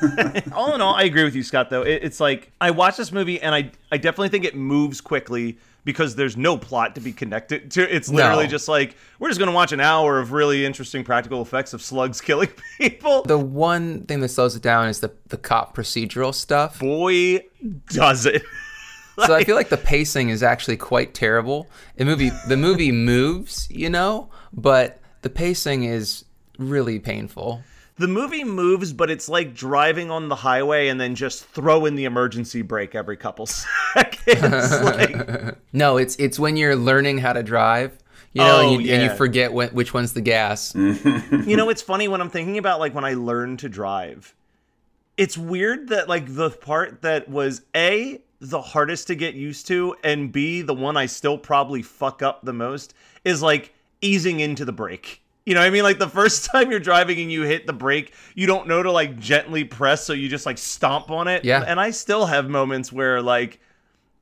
all 0.53 0.73
in 0.75 0.81
all, 0.81 0.95
I 0.95 1.03
agree 1.03 1.23
with 1.23 1.35
you, 1.35 1.43
Scott. 1.43 1.69
Though 1.69 1.81
it, 1.83 2.03
it's 2.03 2.19
like 2.19 2.51
I 2.61 2.71
watched 2.71 2.97
this 2.97 3.11
movie, 3.11 3.41
and 3.41 3.53
I 3.53 3.71
I 3.91 3.97
definitely 3.97 4.29
think 4.29 4.45
it 4.45 4.55
moves 4.55 5.01
quickly 5.01 5.57
because 5.83 6.15
there's 6.15 6.35
no 6.35 6.57
plot 6.57 6.95
to 6.95 7.01
be 7.01 7.13
connected 7.13 7.71
to. 7.71 7.95
It's 7.95 8.09
literally 8.09 8.43
No. 8.43 8.49
just 8.49 8.67
like 8.67 8.95
we're 9.19 9.29
just 9.29 9.39
gonna 9.39 9.51
watch 9.53 9.71
an 9.71 9.79
hour 9.79 10.19
of 10.19 10.31
really 10.31 10.65
interesting 10.65 11.03
practical 11.03 11.41
effects 11.41 11.73
of 11.73 11.81
slugs 11.81 12.19
killing 12.27 12.49
people. 12.77 13.23
The 13.23 13.37
one 13.37 14.01
thing 14.05 14.19
that 14.21 14.29
slows 14.29 14.55
it 14.55 14.61
down 14.61 14.87
is 14.89 14.99
the 14.99 15.11
the 15.27 15.37
cop 15.37 15.75
procedural 15.75 16.33
stuff. 16.33 16.79
Boy, 16.79 17.45
does 17.87 18.25
it! 18.25 18.43
so 19.25 19.33
I 19.33 19.43
feel 19.43 19.55
like 19.55 19.69
the 19.69 19.77
pacing 19.77 20.29
is 20.29 20.43
actually 20.43 20.77
quite 20.77 21.13
terrible. 21.13 21.67
The 21.95 22.05
movie 22.05 22.31
the 22.47 22.57
movie 22.57 22.91
moves, 22.91 23.67
you 23.71 23.89
know, 23.89 24.29
but 24.53 24.99
the 25.21 25.29
pacing 25.29 25.83
is 25.85 26.25
really 26.59 26.99
painful. 26.99 27.63
The 27.99 28.07
movie 28.07 28.43
moves, 28.43 28.93
but 28.93 29.09
it's 29.09 29.27
like 29.27 29.53
driving 29.53 30.11
on 30.11 30.29
the 30.29 30.35
highway 30.35 30.87
and 30.87 30.99
then 31.01 31.15
just 31.15 31.45
throw 31.45 31.85
in 31.85 31.95
the 31.95 32.05
emergency 32.05 32.61
brake 32.61 32.93
every 32.95 33.17
couple 33.17 33.45
seconds. 33.93 34.71
like, 34.83 35.57
No, 35.73 35.97
it's 35.97 36.15
it's 36.17 36.37
when 36.39 36.57
you're 36.57 36.75
learning 36.75 37.17
how 37.17 37.33
to 37.33 37.43
drive, 37.43 37.97
you 38.33 38.41
know, 38.41 38.57
Oh, 38.57 38.73
and, 38.73 38.83
you, 38.83 38.93
and 38.93 39.03
you 39.03 39.09
forget 39.15 39.51
when, 39.53 39.69
which 39.69 39.93
one's 39.93 40.13
the 40.13 40.21
gas. 40.21 40.75
you 40.75 41.55
know, 41.57 41.69
it's 41.69 41.81
funny 41.81 42.07
when 42.07 42.21
I'm 42.21 42.29
thinking 42.29 42.57
about 42.57 42.79
like 42.79 42.93
when 42.93 43.05
I 43.05 43.13
learned 43.13 43.59
to 43.59 43.69
drive. 43.69 44.35
It's 45.17 45.37
weird 45.37 45.89
that 45.89 46.07
like 46.07 46.35
the 46.35 46.51
part 46.51 47.01
that 47.01 47.27
was 47.27 47.63
a 47.75 48.21
the 48.39 48.61
hardest 48.61 49.07
to 49.07 49.15
get 49.15 49.33
used 49.33 49.65
to 49.65 49.95
and 50.03 50.31
b 50.31 50.61
the 50.61 50.73
one 50.75 50.95
I 50.95 51.07
still 51.07 51.39
probably 51.39 51.81
fuck 51.81 52.21
up 52.21 52.43
the 52.43 52.53
most 52.53 52.93
is 53.25 53.41
like 53.41 53.73
easing 53.99 54.39
into 54.39 54.63
the 54.63 54.71
brake. 54.71 55.23
You 55.47 55.53
know 55.53 55.61
what 55.61 55.67
I 55.67 55.69
mean? 55.69 55.83
Like 55.83 55.97
the 55.97 56.09
first 56.09 56.43
time 56.51 56.69
you're 56.71 56.79
driving 56.81 57.19
and 57.21 57.31
you 57.31 57.43
hit 57.43 57.65
the 57.67 57.71
brake, 57.73 58.13
you 58.35 58.47
don't 58.47 58.67
know 58.67 58.83
to 58.83 58.91
like 58.91 59.17
gently 59.17 59.63
press, 59.63 60.03
so 60.05 60.11
you 60.11 60.27
just 60.27 60.45
like 60.45 60.57
stomp 60.57 61.09
on 61.09 61.29
it. 61.29 61.45
Yeah. 61.45 61.63
And 61.65 61.79
I 61.79 61.91
still 61.91 62.25
have 62.25 62.49
moments 62.49 62.91
where 62.91 63.21
like 63.21 63.59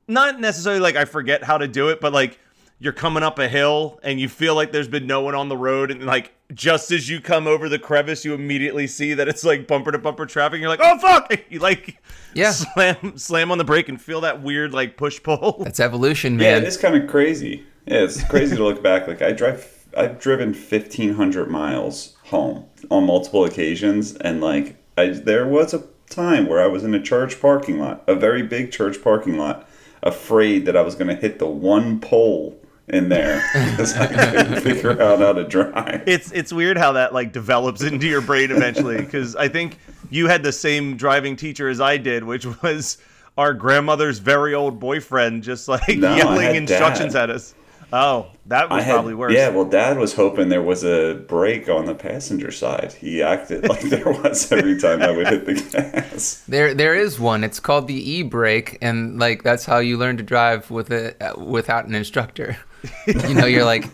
not 0.06 0.38
necessarily 0.40 0.80
like 0.80 0.94
I 0.94 1.04
forget 1.04 1.42
how 1.42 1.58
to 1.58 1.66
do 1.66 1.88
it, 1.88 2.00
but 2.00 2.12
like 2.12 2.38
you're 2.78 2.92
coming 2.92 3.24
up 3.24 3.38
a 3.40 3.48
hill 3.48 3.98
and 4.04 4.20
you 4.20 4.28
feel 4.28 4.54
like 4.54 4.70
there's 4.70 4.86
been 4.86 5.06
no 5.08 5.20
one 5.22 5.34
on 5.34 5.48
the 5.48 5.56
road 5.56 5.90
and 5.90 6.04
like 6.04 6.32
just 6.54 6.92
as 6.92 7.08
you 7.08 7.20
come 7.20 7.46
over 7.48 7.68
the 7.68 7.78
crevice 7.78 8.24
you 8.24 8.32
immediately 8.34 8.86
see 8.86 9.14
that 9.14 9.26
it's 9.26 9.42
like 9.42 9.66
bumper 9.66 9.90
to 9.90 9.98
bumper 9.98 10.26
traffic 10.26 10.60
you're 10.60 10.68
like 10.68 10.78
oh 10.82 10.96
fuck 10.98 11.32
you 11.50 11.58
like 11.58 11.96
Yeah. 12.34 12.50
slam 12.52 13.16
slam 13.18 13.50
on 13.50 13.56
the 13.58 13.64
brake 13.64 13.88
and 13.88 14.00
feel 14.00 14.20
that 14.20 14.42
weird 14.42 14.72
like 14.74 14.96
push 14.98 15.20
pull 15.22 15.62
That's 15.64 15.80
evolution, 15.80 16.36
man 16.36 16.44
Yeah, 16.44 16.52
man. 16.56 16.62
it 16.64 16.68
is 16.68 16.76
kind 16.76 16.94
of 16.94 17.08
crazy. 17.08 17.64
Yeah, 17.86 18.04
it's 18.04 18.22
crazy 18.24 18.54
to 18.56 18.62
look 18.62 18.82
back. 18.82 19.08
Like 19.08 19.22
I 19.22 19.32
drive, 19.32 19.75
I've 19.96 20.20
driven 20.20 20.54
fifteen 20.54 21.14
hundred 21.14 21.50
miles 21.50 22.16
home 22.24 22.66
on 22.90 23.04
multiple 23.06 23.44
occasions, 23.44 24.14
and 24.16 24.40
like 24.40 24.76
I, 24.96 25.08
there 25.08 25.46
was 25.46 25.74
a 25.74 25.84
time 26.10 26.46
where 26.46 26.62
I 26.62 26.66
was 26.66 26.84
in 26.84 26.94
a 26.94 27.02
church 27.02 27.40
parking 27.40 27.78
lot, 27.78 28.04
a 28.06 28.14
very 28.14 28.42
big 28.42 28.70
church 28.72 29.02
parking 29.02 29.36
lot, 29.38 29.68
afraid 30.02 30.66
that 30.66 30.76
I 30.76 30.82
was 30.82 30.94
going 30.94 31.08
to 31.08 31.16
hit 31.16 31.38
the 31.38 31.46
one 31.48 31.98
pole 32.00 32.60
in 32.88 33.08
there 33.08 33.42
because 33.70 33.94
I 33.96 34.06
couldn't 34.06 34.60
figure 34.60 35.00
out 35.02 35.18
how 35.18 35.32
to 35.32 35.42
drive. 35.44 36.04
it's 36.06 36.30
it's 36.30 36.52
weird 36.52 36.76
how 36.78 36.92
that 36.92 37.12
like 37.12 37.32
develops 37.32 37.82
into 37.82 38.06
your 38.06 38.20
brain 38.20 38.52
eventually 38.52 38.98
because 38.98 39.34
I 39.34 39.48
think 39.48 39.78
you 40.08 40.28
had 40.28 40.44
the 40.44 40.52
same 40.52 40.96
driving 40.96 41.34
teacher 41.34 41.68
as 41.68 41.80
I 41.80 41.96
did 41.96 42.22
which 42.22 42.46
was 42.62 42.98
our 43.36 43.52
grandmother's 43.54 44.20
very 44.20 44.54
old 44.54 44.78
boyfriend 44.78 45.42
just 45.42 45.66
like 45.66 45.98
No, 45.98 46.14
yelling 46.14 46.54
instructions 46.54 47.14
Dad. 47.14 47.28
at 47.28 47.34
us 47.34 47.56
oh 47.92 48.26
that 48.46 48.70
was 48.70 48.78
I 48.78 48.82
had, 48.82 48.92
probably 48.92 49.14
worse 49.14 49.34
Yeah, 49.34 49.48
well, 49.48 49.64
Dad 49.64 49.98
was 49.98 50.14
hoping 50.14 50.48
there 50.48 50.62
was 50.62 50.84
a 50.84 51.14
brake 51.14 51.68
on 51.68 51.86
the 51.86 51.94
passenger 51.94 52.52
side. 52.52 52.92
He 52.92 53.22
acted 53.22 53.68
like 53.68 53.80
there 53.82 54.06
was 54.06 54.50
every 54.52 54.80
time 54.80 55.02
I 55.02 55.10
would 55.10 55.26
hit 55.26 55.46
the 55.46 55.54
gas. 55.54 56.44
There, 56.46 56.72
there 56.72 56.94
is 56.94 57.18
one. 57.18 57.42
It's 57.42 57.58
called 57.58 57.88
the 57.88 58.10
e-brake, 58.10 58.78
and 58.80 59.18
like 59.18 59.42
that's 59.42 59.64
how 59.64 59.78
you 59.78 59.98
learn 59.98 60.16
to 60.18 60.22
drive 60.22 60.70
with 60.70 60.92
it 60.92 61.20
uh, 61.20 61.34
without 61.38 61.86
an 61.86 61.94
instructor. 61.94 62.56
you 63.06 63.34
know, 63.34 63.46
you're 63.46 63.64
like, 63.64 63.86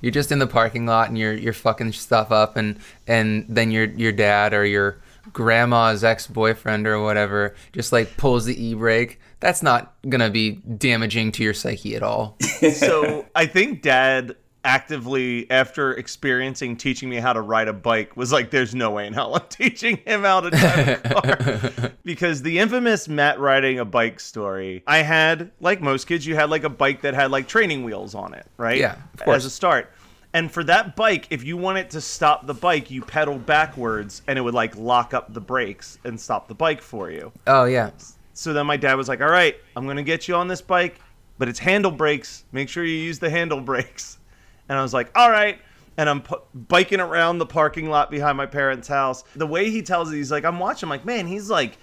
you're 0.00 0.12
just 0.12 0.30
in 0.30 0.38
the 0.38 0.46
parking 0.46 0.86
lot 0.86 1.08
and 1.08 1.18
you're 1.18 1.34
you're 1.34 1.52
fucking 1.52 1.92
stuff 1.92 2.30
up, 2.30 2.56
and 2.56 2.78
and 3.08 3.44
then 3.48 3.72
your 3.72 3.86
your 3.86 4.12
dad 4.12 4.54
or 4.54 4.64
your 4.64 5.00
grandma's 5.32 6.04
ex-boyfriend 6.04 6.86
or 6.86 7.02
whatever 7.02 7.56
just 7.72 7.92
like 7.92 8.16
pulls 8.16 8.44
the 8.44 8.64
e-brake. 8.64 9.18
That's 9.40 9.62
not 9.62 9.94
gonna 10.08 10.30
be 10.30 10.52
damaging 10.78 11.32
to 11.32 11.42
your 11.44 11.54
psyche 11.54 11.94
at 11.96 12.02
all. 12.02 12.36
so 12.74 13.26
I 13.34 13.46
think 13.46 13.82
dad 13.82 14.36
actively 14.64 15.48
after 15.48 15.92
experiencing 15.94 16.76
teaching 16.76 17.08
me 17.08 17.16
how 17.16 17.32
to 17.32 17.40
ride 17.40 17.68
a 17.68 17.72
bike 17.72 18.16
was 18.16 18.32
like 18.32 18.50
there's 18.50 18.74
no 18.74 18.90
way 18.90 19.06
in 19.06 19.12
hell 19.12 19.36
I'm 19.36 19.46
teaching 19.48 19.98
him 19.98 20.22
how 20.22 20.40
to 20.40 20.50
drive 20.50 20.88
a 20.88 21.08
car 21.08 21.92
because 22.04 22.42
the 22.42 22.58
infamous 22.58 23.06
Matt 23.06 23.38
riding 23.38 23.78
a 23.78 23.84
bike 23.84 24.18
story 24.18 24.82
I 24.84 24.98
had 25.02 25.52
like 25.60 25.80
most 25.80 26.08
kids 26.08 26.26
you 26.26 26.34
had 26.34 26.50
like 26.50 26.64
a 26.64 26.68
bike 26.68 27.02
that 27.02 27.14
had 27.14 27.30
like 27.30 27.46
training 27.46 27.84
wheels 27.84 28.16
on 28.16 28.34
it 28.34 28.44
right 28.56 28.78
Yeah, 28.78 28.96
of 29.14 29.20
course. 29.22 29.36
as 29.36 29.44
a 29.44 29.50
start 29.50 29.92
And 30.34 30.50
for 30.50 30.64
that 30.64 30.96
bike, 30.96 31.28
if 31.30 31.44
you 31.44 31.56
want 31.56 31.78
it 31.78 31.90
to 31.90 32.00
stop 32.00 32.46
the 32.48 32.52
bike, 32.54 32.90
you 32.90 33.02
pedal 33.02 33.38
backwards 33.38 34.22
and 34.26 34.36
it 34.36 34.42
would 34.42 34.52
like 34.54 34.76
lock 34.76 35.14
up 35.14 35.32
the 35.32 35.40
brakes 35.40 35.98
and 36.02 36.20
stop 36.20 36.48
the 36.48 36.54
bike 36.54 36.82
for 36.82 37.08
you. 37.10 37.32
Oh 37.46 37.66
yeah. 37.66 37.90
So 38.36 38.52
then 38.52 38.66
my 38.66 38.76
dad 38.76 38.94
was 38.94 39.08
like, 39.08 39.20
"All 39.20 39.30
right, 39.30 39.56
I'm 39.74 39.84
going 39.84 39.96
to 39.96 40.02
get 40.02 40.28
you 40.28 40.34
on 40.34 40.46
this 40.46 40.60
bike, 40.60 41.00
but 41.38 41.48
it's 41.48 41.58
handle 41.58 41.90
brakes. 41.90 42.44
Make 42.52 42.68
sure 42.68 42.84
you 42.84 42.94
use 42.96 43.18
the 43.18 43.30
handle 43.30 43.60
brakes." 43.60 44.18
And 44.68 44.76
I 44.76 44.82
was 44.82 44.92
like, 44.92 45.10
"All 45.16 45.30
right." 45.30 45.60
And 45.96 46.10
I'm 46.10 46.22
pu- 46.22 46.42
biking 46.52 46.98
around 47.00 47.38
the 47.38 47.46
parking 47.46 47.88
lot 47.88 48.10
behind 48.10 48.36
my 48.36 48.46
parents' 48.46 48.88
house. 48.88 49.22
The 49.36 49.46
way 49.46 49.70
he 49.70 49.80
tells 49.80 50.12
it, 50.12 50.16
he's 50.16 50.32
like, 50.32 50.44
I'm 50.44 50.58
watching. 50.58 50.88
I'm 50.88 50.90
like, 50.90 51.04
man, 51.04 51.28
he's 51.28 51.48
like, 51.48 51.78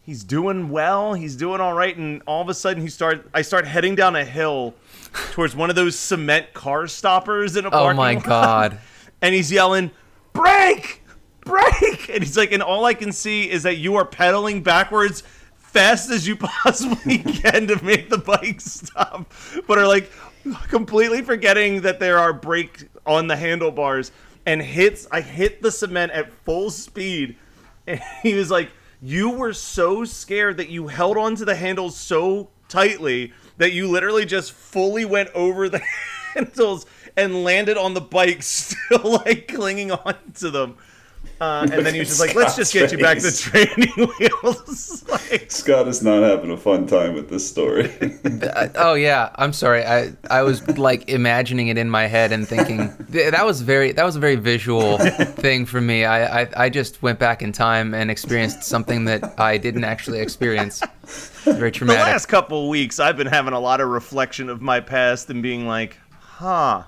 he's 0.00 0.24
doing 0.24 0.70
well. 0.70 1.12
He's 1.12 1.36
doing 1.36 1.60
all 1.60 1.74
right. 1.74 1.94
And 1.94 2.22
all 2.26 2.40
of 2.40 2.48
a 2.48 2.54
sudden, 2.54 2.82
he 2.82 2.88
start. 2.88 3.28
I 3.34 3.42
start 3.42 3.66
heading 3.66 3.94
down 3.94 4.16
a 4.16 4.24
hill 4.24 4.74
towards 5.32 5.54
one 5.54 5.68
of 5.68 5.76
those 5.76 5.96
cement 5.98 6.54
car 6.54 6.86
stoppers 6.86 7.54
in 7.54 7.66
a 7.66 7.68
oh 7.68 7.70
parking 7.70 7.96
lot. 7.98 8.02
Oh 8.02 8.06
my 8.06 8.14
lot. 8.14 8.24
god. 8.24 8.78
And 9.20 9.34
he's 9.34 9.52
yelling, 9.52 9.90
"Brake! 10.32 11.02
Brake!" 11.44 12.08
And 12.08 12.24
he's 12.24 12.36
like, 12.36 12.50
and 12.50 12.60
all 12.62 12.84
I 12.86 12.94
can 12.94 13.12
see 13.12 13.48
is 13.48 13.62
that 13.62 13.76
you 13.76 13.94
are 13.96 14.04
pedaling 14.04 14.62
backwards 14.64 15.22
fast 15.72 16.10
as 16.10 16.26
you 16.26 16.36
possibly 16.64 17.18
can 17.18 17.66
to 17.66 17.82
make 17.82 18.10
the 18.10 18.18
bike 18.18 18.60
stop, 18.60 19.32
but 19.66 19.78
are 19.78 19.88
like 19.88 20.10
completely 20.68 21.22
forgetting 21.22 21.82
that 21.82 21.98
there 21.98 22.18
are 22.18 22.32
brakes 22.32 22.84
on 23.06 23.26
the 23.26 23.36
handlebars 23.36 24.12
and 24.46 24.62
hits. 24.62 25.06
I 25.10 25.20
hit 25.20 25.62
the 25.62 25.70
cement 25.70 26.12
at 26.12 26.32
full 26.44 26.70
speed, 26.70 27.36
and 27.86 28.00
he 28.22 28.34
was 28.34 28.50
like, 28.50 28.70
"You 29.00 29.30
were 29.30 29.52
so 29.52 30.04
scared 30.04 30.58
that 30.58 30.68
you 30.68 30.88
held 30.88 31.16
onto 31.16 31.44
the 31.44 31.56
handles 31.56 31.96
so 31.96 32.50
tightly 32.68 33.32
that 33.58 33.72
you 33.72 33.88
literally 33.88 34.24
just 34.24 34.52
fully 34.52 35.04
went 35.04 35.30
over 35.34 35.68
the 35.68 35.82
handles 36.34 36.86
and 37.16 37.44
landed 37.44 37.76
on 37.76 37.94
the 37.94 38.00
bike, 38.00 38.42
still 38.42 39.20
like 39.24 39.48
clinging 39.48 39.90
on 39.90 40.16
to 40.34 40.50
them." 40.50 40.76
Uh, 41.42 41.66
and 41.72 41.84
then 41.84 41.92
he 41.92 41.98
was 41.98 42.06
just 42.06 42.20
like, 42.20 42.36
"Let's 42.36 42.54
just 42.54 42.72
get 42.72 42.92
you 42.92 42.98
back 42.98 43.18
to 43.18 43.36
training 43.36 43.90
wheels." 43.96 45.04
like, 45.08 45.50
Scott 45.50 45.88
is 45.88 46.00
not 46.00 46.22
having 46.22 46.52
a 46.52 46.56
fun 46.56 46.86
time 46.86 47.14
with 47.14 47.30
this 47.30 47.48
story. 47.48 47.90
Uh, 48.42 48.68
oh 48.76 48.94
yeah, 48.94 49.30
I'm 49.36 49.52
sorry. 49.52 49.84
I 49.84 50.12
I 50.30 50.42
was 50.42 50.66
like 50.76 51.08
imagining 51.08 51.68
it 51.68 51.78
in 51.78 51.88
my 51.88 52.06
head 52.06 52.32
and 52.32 52.46
thinking 52.46 52.92
th- 53.10 53.30
that 53.30 53.46
was 53.46 53.60
very 53.60 53.92
that 53.92 54.04
was 54.04 54.16
a 54.16 54.20
very 54.20 54.36
visual 54.36 54.98
thing 54.98 55.64
for 55.64 55.80
me. 55.80 56.04
I, 56.04 56.42
I 56.42 56.48
I 56.56 56.68
just 56.68 57.02
went 57.02 57.18
back 57.18 57.40
in 57.40 57.52
time 57.52 57.94
and 57.94 58.10
experienced 58.10 58.64
something 58.64 59.04
that 59.06 59.38
I 59.40 59.58
didn't 59.58 59.84
actually 59.84 60.20
experience. 60.20 60.80
Very 61.44 61.70
traumatic. 61.70 61.72
the 61.72 61.78
traumatic. 61.78 62.12
last 62.12 62.26
couple 62.26 62.64
of 62.64 62.68
weeks, 62.68 62.98
I've 63.00 63.16
been 63.16 63.26
having 63.28 63.54
a 63.54 63.60
lot 63.60 63.80
of 63.80 63.88
reflection 63.88 64.48
of 64.48 64.60
my 64.60 64.80
past 64.80 65.30
and 65.30 65.42
being 65.42 65.66
like, 65.66 65.98
"Huh." 66.20 66.84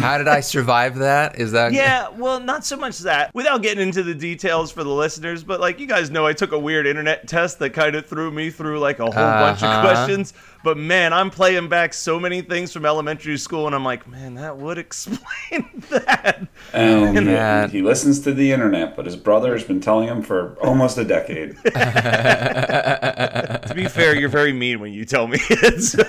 How 0.00 0.18
did 0.18 0.26
I 0.28 0.40
survive 0.40 0.96
that? 0.96 1.38
Is 1.38 1.52
that 1.52 1.72
Yeah, 1.72 2.08
well, 2.08 2.40
not 2.40 2.64
so 2.64 2.76
much 2.76 2.98
that. 3.00 3.32
Without 3.34 3.62
getting 3.62 3.86
into 3.86 4.02
the 4.02 4.14
details 4.14 4.72
for 4.72 4.82
the 4.82 4.90
listeners, 4.90 5.44
but 5.44 5.60
like 5.60 5.78
you 5.78 5.86
guys 5.86 6.10
know, 6.10 6.26
I 6.26 6.32
took 6.32 6.52
a 6.52 6.58
weird 6.58 6.86
internet 6.86 7.28
test 7.28 7.58
that 7.60 7.70
kind 7.70 7.94
of 7.94 8.06
threw 8.06 8.30
me 8.32 8.50
through 8.50 8.80
like 8.80 8.98
a 8.98 9.04
whole 9.04 9.12
bunch 9.12 9.62
of 9.62 9.68
Uh-huh. 9.70 9.82
questions. 9.82 10.32
But 10.64 10.78
man, 10.78 11.12
I'm 11.12 11.28
playing 11.30 11.68
back 11.68 11.92
so 11.92 12.18
many 12.18 12.40
things 12.40 12.72
from 12.72 12.86
elementary 12.86 13.36
school, 13.36 13.66
and 13.66 13.74
I'm 13.74 13.84
like, 13.84 14.08
man, 14.08 14.34
that 14.36 14.56
would 14.56 14.78
explain 14.86 15.82
that. 15.90 16.46
Oh 16.72 17.12
man. 17.12 17.26
man, 17.26 17.70
he 17.70 17.82
listens 17.82 18.20
to 18.20 18.32
the 18.32 18.50
internet, 18.50 18.96
but 18.96 19.04
his 19.04 19.14
brother 19.16 19.52
has 19.52 19.62
been 19.62 19.80
telling 19.80 20.08
him 20.08 20.22
for 20.22 20.56
almost 20.62 20.96
a 20.98 21.04
decade. 21.04 21.56
to 21.64 23.72
be 23.74 23.88
fair, 23.88 24.14
you're 24.16 24.28
very 24.28 24.52
mean 24.52 24.80
when 24.80 24.92
you 24.92 25.04
tell 25.04 25.26
me 25.26 25.38
it. 25.50 25.82
So, 25.82 26.04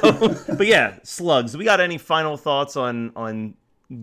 but 0.56 0.68
yeah, 0.68 0.96
slugs. 1.04 1.58
We 1.58 1.66
got 1.66 1.80
any 1.82 1.98
final 1.98 2.38
thoughts 2.38 2.76
on 2.78 3.12
on 3.16 3.35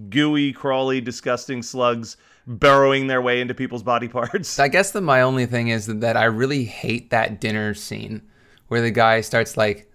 gooey, 0.08 0.52
crawly, 0.52 1.00
disgusting 1.00 1.62
slugs 1.62 2.16
burrowing 2.46 3.06
their 3.06 3.22
way 3.22 3.40
into 3.40 3.54
people's 3.54 3.82
body 3.82 4.08
parts? 4.08 4.58
I 4.58 4.68
guess 4.68 4.92
that 4.92 5.02
my 5.02 5.22
only 5.22 5.46
thing 5.46 5.68
is 5.68 5.86
that 5.86 6.16
I 6.16 6.24
really 6.24 6.64
hate 6.64 7.10
that 7.10 7.40
dinner 7.40 7.74
scene 7.74 8.22
where 8.68 8.80
the 8.80 8.90
guy 8.90 9.20
starts 9.20 9.56
like 9.56 9.90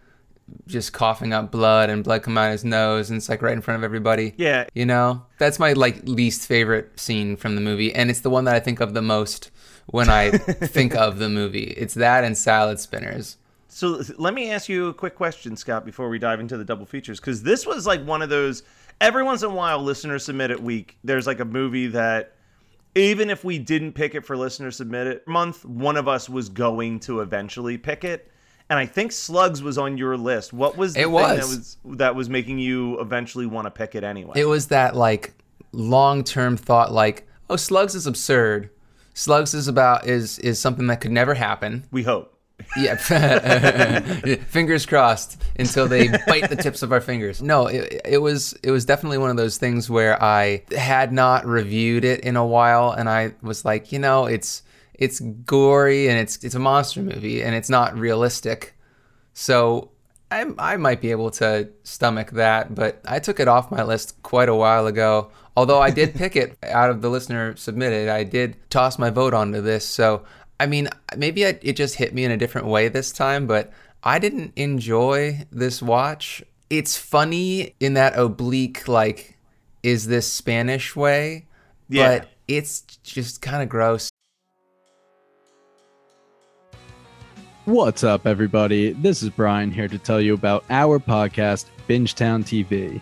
just 0.66 0.94
coughing 0.94 1.34
up 1.34 1.52
blood 1.52 1.90
and 1.90 2.04
blood 2.04 2.24
come 2.24 2.38
out 2.38 2.52
his 2.52 2.64
nose 2.64 3.10
and 3.10 3.18
it's 3.18 3.28
like 3.28 3.42
right 3.42 3.54
in 3.54 3.62
front 3.62 3.78
of 3.78 3.84
everybody. 3.84 4.34
Yeah. 4.38 4.66
You 4.74 4.86
know? 4.86 5.26
That's 5.40 5.60
my 5.60 5.74
like 5.74 6.08
least 6.08 6.48
favorite 6.48 7.00
scene 7.00 7.36
from 7.36 7.56
the 7.56 7.62
movie 7.62 7.94
and 7.94 8.10
it's 8.10 8.22
the 8.22 8.30
one 8.30 8.46
that 8.46 8.56
I 8.56 8.60
think 8.60 8.80
of 8.80 8.94
the 8.94 9.02
most 9.02 9.52
when 9.88 10.10
I 10.10 10.32
think 10.38 10.96
of 10.96 11.20
the 11.20 11.30
movie. 11.30 11.64
It's 11.64 11.96
that 11.96 12.24
and 12.24 12.38
salad 12.38 12.80
spinners. 12.80 13.38
So 13.68 14.02
let 14.18 14.34
me 14.34 14.52
ask 14.52 14.70
you 14.70 14.88
a 14.88 14.94
quick 14.94 15.16
question, 15.16 15.56
Scott, 15.56 15.86
before 15.86 16.10
we 16.10 16.18
dive 16.18 16.40
into 16.40 16.58
the 16.58 16.66
double 16.66 16.86
features, 16.86 17.20
because 17.20 17.44
this 17.44 17.66
was 17.66 17.86
like 17.86 18.04
one 18.04 18.22
of 18.22 18.30
those. 18.30 18.64
Every 19.00 19.24
once 19.24 19.44
in 19.44 19.52
a 19.52 19.54
while, 19.54 19.82
listener 19.82 20.18
submitted 20.20 20.60
week. 20.60 20.98
There's 21.04 21.28
like 21.28 21.40
a 21.40 21.46
movie 21.46 21.88
that, 21.88 22.36
even 22.96 23.30
if 23.30 23.44
we 23.44 23.60
didn't 23.60 23.94
pick 23.94 24.16
it 24.16 24.26
for 24.26 24.36
listener 24.36 24.72
submitted 24.72 25.22
month, 25.28 25.64
one 25.66 25.98
of 25.98 26.08
us 26.08 26.28
was 26.28 26.50
going 26.50 27.00
to 27.02 27.22
eventually 27.22 27.78
pick 27.78 28.04
it. 28.04 28.32
And 28.70 28.78
I 28.78 28.86
think 28.86 29.12
Slugs 29.12 29.62
was 29.62 29.78
on 29.78 29.98
your 29.98 30.18
list. 30.18 30.52
What 30.52 30.76
was 30.78 30.94
the 30.96 31.02
It 31.02 31.04
thing 31.04 31.12
was. 31.14 31.38
that 31.38 31.46
was 31.46 31.98
that 31.98 32.16
was 32.16 32.30
making 32.30 32.60
you 32.60 33.00
eventually 33.00 33.46
want 33.46 33.66
to 33.66 33.72
pick 33.72 33.96
it 33.96 34.04
anyway? 34.04 34.34
It 34.36 34.46
was 34.46 34.68
that 34.68 34.96
like 34.96 35.34
long-term 35.72 36.58
thought 36.58 36.92
like, 36.92 37.28
"Oh, 37.50 37.56
slugs 37.56 37.96
is 37.96 38.08
absurd. 38.08 38.70
Slugs 39.14 39.54
is 39.54 39.68
about 39.68 40.06
is 40.08 40.38
is 40.40 40.60
something 40.60 40.88
that 40.88 41.00
could 41.02 41.12
never 41.12 41.36
happen." 41.36 41.86
we 41.92 42.04
hope. 42.04 42.37
Yeah. 42.78 42.96
fingers 44.36 44.86
crossed 44.86 45.42
until 45.58 45.88
they 45.88 46.10
bite 46.28 46.50
the 46.50 46.56
tips 46.56 46.82
of 46.84 46.92
our 46.92 47.02
fingers. 47.02 47.42
No, 47.42 47.68
it, 47.68 48.02
it 48.04 48.18
was 48.18 48.54
it 48.64 48.72
was 48.72 48.86
definitely 48.86 49.20
one 49.20 49.30
of 49.30 49.38
those 49.38 49.58
things 49.58 49.90
where 49.90 50.22
I 50.22 50.64
had 50.76 51.12
not 51.12 51.46
reviewed 51.46 52.04
it 52.04 52.22
in 52.22 52.36
a 52.36 52.46
while 52.46 52.92
and 52.92 53.10
I 53.10 53.34
was 53.42 53.64
like, 53.64 53.92
you 53.92 54.00
know, 54.00 54.26
it's 54.26 54.64
it's 54.94 55.20
gory 55.20 56.10
and 56.10 56.20
it's 56.20 56.44
it's 56.44 56.56
a 56.56 56.60
monster 56.60 57.02
movie 57.02 57.44
and 57.44 57.56
it's 57.56 57.70
not 57.70 57.98
realistic. 57.98 58.76
So 59.34 59.92
I, 60.30 60.46
I 60.58 60.78
might 60.78 61.00
be 61.00 61.12
able 61.12 61.32
to 61.32 61.70
stomach 61.84 62.32
that, 62.32 62.76
but 62.76 63.02
I 63.06 63.20
took 63.20 63.40
it 63.40 63.48
off 63.48 63.72
my 63.72 63.84
list 63.84 64.22
quite 64.24 64.50
a 64.50 64.56
while 64.56 64.88
ago. 64.88 65.32
Although 65.56 65.82
I 65.82 65.90
did 65.90 66.16
pick 66.16 66.36
it 66.36 66.58
out 66.64 66.90
of 66.90 67.02
the 67.02 67.10
listener 67.10 67.56
submitted, 67.56 68.10
I 68.10 68.24
did 68.24 68.58
toss 68.70 69.00
my 69.00 69.10
vote 69.10 69.34
onto 69.34 69.62
this. 69.62 69.86
So, 69.86 70.24
I 70.60 70.66
mean, 70.66 70.90
maybe 71.16 71.46
I, 71.46 71.60
it 71.62 71.74
just 71.74 71.96
hit 71.96 72.14
me 72.14 72.24
in 72.24 72.32
a 72.32 72.38
different 72.38 72.68
way 72.68 72.88
this 72.88 73.12
time, 73.12 73.46
but 73.46 73.72
I 74.04 74.18
didn't 74.18 74.54
enjoy 74.56 75.46
this 75.52 75.82
watch. 75.82 76.44
It's 76.70 76.98
funny 76.98 77.76
in 77.80 77.94
that 77.94 78.18
oblique, 78.18 78.88
like, 78.88 79.38
is 79.84 80.08
this 80.08 80.32
Spanish 80.32 80.96
way? 80.96 81.46
Yeah. 81.90 82.20
But 82.20 82.30
it's 82.48 82.82
just 83.04 83.42
kind 83.42 83.62
of 83.62 83.70
gross. 83.70 84.10
What's 87.66 88.04
up, 88.04 88.26
everybody? 88.26 88.94
This 88.94 89.22
is 89.22 89.30
Brian 89.30 89.72
here 89.72 89.88
to 89.90 89.98
tell 90.00 90.22
you 90.22 90.34
about 90.34 90.64
our 90.70 91.00
podcast, 91.00 91.66
Bingetown 91.88 92.44
TV. 92.44 93.02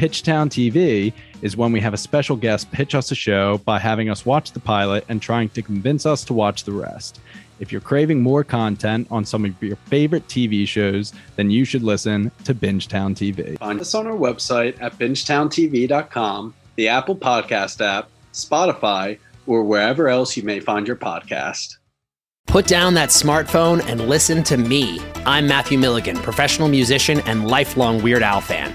Pitchtown 0.00 0.48
TV 0.48 1.12
is 1.42 1.58
when 1.58 1.72
we 1.72 1.80
have 1.80 1.92
a 1.92 1.98
special 1.98 2.34
guest 2.34 2.72
pitch 2.72 2.94
us 2.94 3.10
a 3.10 3.14
show 3.14 3.58
by 3.66 3.78
having 3.78 4.08
us 4.08 4.24
watch 4.24 4.52
the 4.52 4.58
pilot 4.58 5.04
and 5.10 5.20
trying 5.20 5.50
to 5.50 5.60
convince 5.60 6.06
us 6.06 6.24
to 6.24 6.32
watch 6.32 6.64
the 6.64 6.72
rest. 6.72 7.20
If 7.58 7.70
you're 7.70 7.82
craving 7.82 8.22
more 8.22 8.42
content 8.42 9.08
on 9.10 9.26
some 9.26 9.44
of 9.44 9.62
your 9.62 9.76
favorite 9.76 10.26
TV 10.26 10.66
shows, 10.66 11.12
then 11.36 11.50
you 11.50 11.66
should 11.66 11.82
listen 11.82 12.30
to 12.44 12.54
Bingetown 12.54 13.14
TV. 13.14 13.58
Find 13.58 13.78
us 13.78 13.94
on 13.94 14.06
our 14.06 14.16
website 14.16 14.80
at 14.80 14.98
bingetowntv.com, 14.98 16.54
the 16.76 16.88
Apple 16.88 17.16
Podcast 17.16 17.84
app, 17.84 18.08
Spotify, 18.32 19.18
or 19.46 19.64
wherever 19.64 20.08
else 20.08 20.34
you 20.34 20.44
may 20.44 20.60
find 20.60 20.86
your 20.86 20.96
podcast. 20.96 21.76
Put 22.46 22.66
down 22.66 22.94
that 22.94 23.10
smartphone 23.10 23.84
and 23.86 24.08
listen 24.08 24.42
to 24.44 24.56
me. 24.56 24.98
I'm 25.26 25.46
Matthew 25.46 25.78
Milligan, 25.78 26.16
professional 26.16 26.68
musician 26.68 27.20
and 27.26 27.46
lifelong 27.46 28.02
Weird 28.02 28.22
Al 28.22 28.40
fan. 28.40 28.74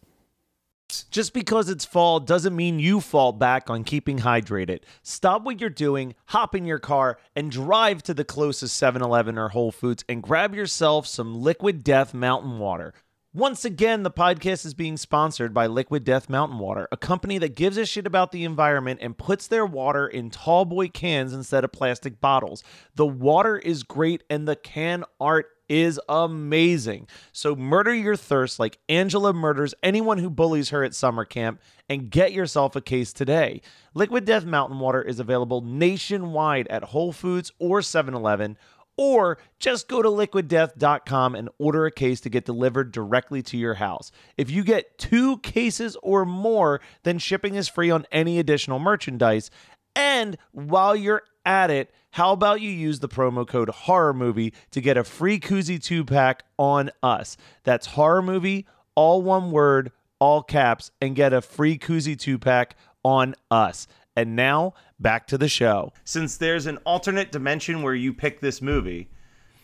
Just 1.11 1.33
because 1.33 1.69
it's 1.69 1.85
fall 1.85 2.19
doesn't 2.19 2.55
mean 2.55 2.79
you 2.79 3.01
fall 3.01 3.31
back 3.31 3.69
on 3.69 3.83
keeping 3.83 4.19
hydrated. 4.19 4.79
Stop 5.01 5.43
what 5.43 5.59
you're 5.59 5.69
doing, 5.69 6.15
hop 6.27 6.55
in 6.55 6.65
your 6.65 6.79
car, 6.79 7.17
and 7.35 7.51
drive 7.51 8.03
to 8.03 8.13
the 8.13 8.25
closest 8.25 8.77
7 8.77 9.01
Eleven 9.01 9.37
or 9.37 9.49
Whole 9.49 9.71
Foods 9.71 10.03
and 10.07 10.21
grab 10.21 10.53
yourself 10.53 11.07
some 11.07 11.41
Liquid 11.41 11.83
Death 11.83 12.13
Mountain 12.13 12.59
Water. 12.59 12.93
Once 13.33 13.63
again, 13.63 14.03
the 14.03 14.11
podcast 14.11 14.65
is 14.65 14.73
being 14.73 14.97
sponsored 14.97 15.53
by 15.53 15.65
Liquid 15.65 16.03
Death 16.03 16.29
Mountain 16.29 16.59
Water, 16.59 16.89
a 16.91 16.97
company 16.97 17.37
that 17.37 17.55
gives 17.55 17.77
a 17.77 17.85
shit 17.85 18.05
about 18.05 18.33
the 18.33 18.43
environment 18.43 18.99
and 19.01 19.17
puts 19.17 19.47
their 19.47 19.65
water 19.65 20.05
in 20.05 20.29
tall 20.29 20.65
boy 20.65 20.89
cans 20.89 21.31
instead 21.31 21.63
of 21.63 21.71
plastic 21.71 22.19
bottles. 22.19 22.61
The 22.95 23.07
water 23.07 23.57
is 23.57 23.83
great 23.83 24.23
and 24.29 24.45
the 24.45 24.57
can 24.57 25.05
art 25.17 25.47
is 25.71 25.97
amazing. 26.09 27.07
So 27.31 27.55
murder 27.55 27.93
your 27.93 28.17
thirst 28.17 28.59
like 28.59 28.77
Angela 28.89 29.31
murders 29.31 29.73
anyone 29.81 30.17
who 30.17 30.29
bullies 30.29 30.69
her 30.71 30.83
at 30.83 30.93
summer 30.93 31.23
camp 31.23 31.61
and 31.87 32.09
get 32.09 32.33
yourself 32.33 32.75
a 32.75 32.81
case 32.81 33.13
today. 33.13 33.61
Liquid 33.93 34.25
Death 34.25 34.43
Mountain 34.43 34.79
Water 34.79 35.01
is 35.01 35.21
available 35.21 35.61
nationwide 35.61 36.67
at 36.67 36.83
Whole 36.83 37.13
Foods 37.13 37.53
or 37.57 37.79
7-Eleven 37.79 38.57
or 38.97 39.37
just 39.59 39.87
go 39.87 40.01
to 40.01 40.09
liquiddeath.com 40.09 41.35
and 41.35 41.47
order 41.57 41.85
a 41.85 41.91
case 41.91 42.19
to 42.19 42.29
get 42.29 42.43
delivered 42.43 42.91
directly 42.91 43.41
to 43.41 43.57
your 43.57 43.75
house. 43.75 44.11
If 44.35 44.51
you 44.51 44.65
get 44.65 44.97
2 44.97 45.37
cases 45.37 45.95
or 46.03 46.25
more, 46.25 46.81
then 47.03 47.17
shipping 47.17 47.55
is 47.55 47.69
free 47.69 47.89
on 47.89 48.05
any 48.11 48.39
additional 48.39 48.79
merchandise. 48.79 49.49
And 49.95 50.37
while 50.51 50.97
you're 50.97 51.23
at 51.45 51.71
it, 51.71 51.93
how 52.11 52.33
about 52.33 52.61
you 52.61 52.69
use 52.69 52.99
the 52.99 53.07
promo 53.09 53.47
code 53.47 53.69
horror 53.69 54.13
movie 54.13 54.53
to 54.71 54.81
get 54.81 54.97
a 54.97 55.03
free 55.03 55.39
koozie 55.39 55.81
2 55.81 56.03
pack 56.05 56.43
on 56.57 56.91
us? 57.01 57.37
That's 57.63 57.87
horror 57.87 58.21
movie, 58.21 58.65
all 58.95 59.21
one 59.21 59.51
word, 59.51 59.91
all 60.19 60.43
caps, 60.43 60.91
and 61.01 61.15
get 61.15 61.31
a 61.33 61.41
free 61.41 61.77
koozie 61.77 62.19
2 62.19 62.37
pack 62.37 62.75
on 63.03 63.35
us. 63.49 63.87
And 64.15 64.35
now 64.35 64.73
back 64.99 65.25
to 65.27 65.37
the 65.37 65.47
show. 65.47 65.93
Since 66.03 66.35
there's 66.37 66.65
an 66.65 66.77
alternate 66.85 67.31
dimension 67.31 67.81
where 67.81 67.95
you 67.95 68.13
pick 68.13 68.41
this 68.41 68.61
movie, 68.61 69.09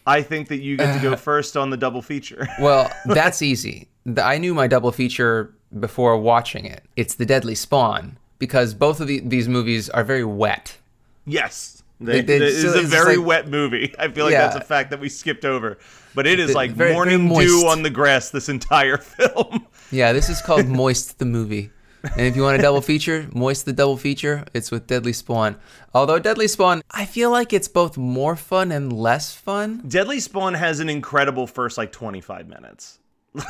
I 0.05 0.21
think 0.21 0.47
that 0.47 0.61
you 0.61 0.77
get 0.77 0.95
to 0.95 1.01
go 1.01 1.15
first 1.17 1.57
on 1.57 1.69
the 1.69 1.77
double 1.77 2.01
feature. 2.01 2.47
Well, 2.61 2.89
that's 3.05 3.41
easy. 3.41 3.89
I 4.21 4.37
knew 4.37 4.53
my 4.53 4.67
double 4.67 4.93
feature 4.93 5.53
before 5.77 6.17
watching 6.17 6.63
it. 6.65 6.85
It's 6.95 7.15
The 7.15 7.25
Deadly 7.25 7.55
Spawn 7.55 8.17
because 8.39 8.73
both 8.73 9.01
of 9.01 9.07
the, 9.07 9.19
these 9.19 9.49
movies 9.49 9.89
are 9.89 10.05
very 10.05 10.23
wet. 10.23 10.77
yes. 11.25 11.73
They- 11.99 12.19
It 12.19 12.27
they- 12.27 12.37
is 12.37 12.61
so 12.61 12.79
a 12.79 12.83
very 12.83 13.17
like- 13.17 13.25
wet 13.25 13.47
movie. 13.49 13.93
I 13.97 14.07
feel 14.09 14.25
like 14.25 14.33
Yeah. 14.33 14.47
that's 14.47 14.55
a 14.55 14.61
fact 14.61 14.91
that 14.91 14.99
we 14.99 15.09
skipped 15.09 15.45
over. 15.45 15.77
But 16.13 16.27
it 16.27 16.39
is 16.39 16.49
The- 16.49 16.53
like 16.55 16.71
very- 16.71 16.89
very 16.89 16.93
morning 16.93 17.27
moist. 17.27 17.47
dew 17.47 17.67
on 17.67 17.83
the 17.83 17.89
grass 17.89 18.29
this 18.29 18.49
entire 18.49 18.97
film. 19.17 19.65
Yeah, 19.91 20.13
this 20.13 20.29
is 20.29 20.41
called 20.41 20.67
Moist 20.67 21.17
the 21.19 21.25
movie. 21.25 21.71
And 22.03 22.21
if 22.27 22.35
you 22.35 22.43
want 22.43 22.57
a 22.59 22.61
double 22.61 22.81
feature, 22.81 23.27
Moist 23.33 23.65
the 23.65 23.73
double 23.73 23.97
feature, 23.97 24.45
it's 24.53 24.69
with 24.71 24.85
Deadly 24.87 25.11
Spawn. 25.13 25.57
Although 25.93 26.19
Deadly 26.19 26.47
Spawn, 26.47 26.81
I 26.91 27.05
feel 27.05 27.31
like 27.31 27.51
it's 27.51 27.67
both 27.67 27.97
more 27.97 28.35
fun 28.35 28.71
and 28.71 28.93
less 28.93 29.33
fun. 29.33 29.81
Deadly 29.87 30.19
Spawn 30.19 30.53
has 30.53 30.79
an 30.79 30.89
incredible 30.89 31.47
first 31.47 31.77
like 31.77 31.91
25 31.91 32.47
minutes. 32.47 32.99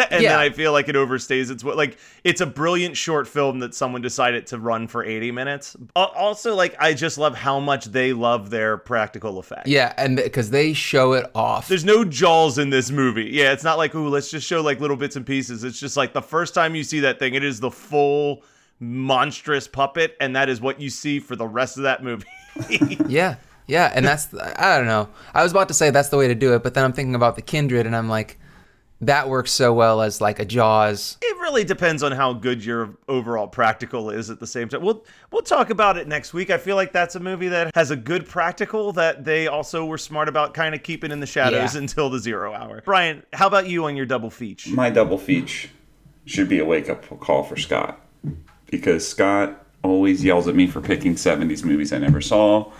and 0.10 0.22
Yeah. 0.22 0.30
then 0.30 0.38
I 0.38 0.50
feel 0.50 0.72
like 0.72 0.88
it 0.88 0.94
overstays 0.96 1.50
its 1.50 1.62
what 1.64 1.76
like 1.76 1.98
it's 2.24 2.40
a 2.40 2.46
brilliant 2.46 2.96
short 2.96 3.28
film 3.28 3.58
that 3.60 3.74
someone 3.74 4.02
decided 4.02 4.46
to 4.48 4.58
run 4.58 4.86
for 4.88 5.04
80 5.04 5.30
minutes. 5.32 5.76
Also 5.96 6.54
like 6.54 6.74
I 6.78 6.94
just 6.94 7.18
love 7.18 7.34
how 7.36 7.60
much 7.60 7.86
they 7.86 8.12
love 8.12 8.50
their 8.50 8.76
practical 8.76 9.38
effects. 9.40 9.68
Yeah, 9.68 9.92
and 9.96 10.16
because 10.16 10.50
they 10.50 10.72
show 10.72 11.12
it 11.12 11.30
off. 11.34 11.68
There's 11.68 11.84
no 11.84 12.04
jaws 12.04 12.58
in 12.58 12.70
this 12.70 12.90
movie. 12.90 13.30
Yeah, 13.32 13.52
it's 13.52 13.64
not 13.64 13.78
like 13.78 13.94
ooh, 13.94 14.08
let's 14.08 14.30
just 14.30 14.46
show 14.46 14.60
like 14.62 14.80
little 14.80 14.96
bits 14.96 15.16
and 15.16 15.26
pieces. 15.26 15.64
It's 15.64 15.78
just 15.78 15.96
like 15.96 16.12
the 16.12 16.22
first 16.22 16.54
time 16.54 16.74
you 16.74 16.84
see 16.84 17.00
that 17.00 17.18
thing, 17.18 17.34
it 17.34 17.44
is 17.44 17.60
the 17.60 17.70
full 17.70 18.42
monstrous 18.80 19.68
puppet 19.68 20.16
and 20.20 20.34
that 20.34 20.48
is 20.48 20.60
what 20.60 20.80
you 20.80 20.88
see 20.90 21.20
for 21.20 21.36
the 21.36 21.46
rest 21.46 21.76
of 21.76 21.82
that 21.84 22.02
movie. 22.02 22.26
Yeah, 23.08 23.36
yeah, 23.68 23.92
and 23.94 24.04
that's 24.04 24.34
I 24.34 24.76
don't 24.76 24.88
know. 24.88 25.08
I 25.32 25.44
was 25.44 25.52
about 25.52 25.68
to 25.68 25.74
say 25.74 25.90
that's 25.90 26.08
the 26.08 26.16
way 26.16 26.26
to 26.26 26.34
do 26.34 26.54
it, 26.54 26.64
but 26.64 26.74
then 26.74 26.82
I'm 26.84 26.92
thinking 26.92 27.14
about 27.14 27.36
the 27.36 27.42
Kindred, 27.42 27.86
and 27.86 27.94
I'm 27.94 28.08
like, 28.08 28.39
that 29.02 29.28
works 29.28 29.50
so 29.50 29.72
well 29.72 30.02
as 30.02 30.20
like 30.20 30.38
a 30.38 30.44
Jaws. 30.44 31.16
it 31.22 31.36
really 31.38 31.64
depends 31.64 32.02
on 32.02 32.12
how 32.12 32.32
good 32.32 32.64
your 32.64 32.90
overall 33.08 33.48
practical 33.48 34.10
is 34.10 34.28
at 34.30 34.38
the 34.40 34.46
same 34.46 34.68
time. 34.68 34.82
We'll 34.82 35.04
we'll 35.32 35.42
talk 35.42 35.70
about 35.70 35.96
it 35.96 36.06
next 36.06 36.32
week. 36.34 36.50
I 36.50 36.58
feel 36.58 36.76
like 36.76 36.92
that's 36.92 37.14
a 37.14 37.20
movie 37.20 37.48
that 37.48 37.74
has 37.74 37.90
a 37.90 37.96
good 37.96 38.26
practical 38.26 38.92
that 38.92 39.24
they 39.24 39.46
also 39.46 39.84
were 39.86 39.98
smart 39.98 40.28
about 40.28 40.54
kind 40.54 40.74
of 40.74 40.82
keeping 40.82 41.10
in 41.10 41.20
the 41.20 41.26
shadows 41.26 41.74
Yeah. 41.74 41.80
until 41.80 42.10
the 42.10 42.18
zero 42.18 42.52
hour. 42.52 42.82
Brian, 42.84 43.22
how 43.32 43.46
about 43.46 43.68
you 43.68 43.84
on 43.86 43.96
your 43.96 44.06
double 44.06 44.30
feature? 44.30 44.70
My 44.70 44.90
double 44.90 45.18
feature 45.18 45.68
should 46.26 46.48
be 46.48 46.58
a 46.58 46.64
wake 46.64 46.88
up 46.90 47.04
call 47.20 47.42
for 47.42 47.56
Scott 47.56 48.00
because 48.70 49.08
Scott 49.08 49.64
always 49.82 50.22
yells 50.22 50.46
at 50.46 50.54
me 50.54 50.66
for 50.66 50.80
picking 50.82 51.14
70s 51.14 51.64
movies 51.64 51.92
I 51.92 51.98
never 51.98 52.20
saw. 52.20 52.70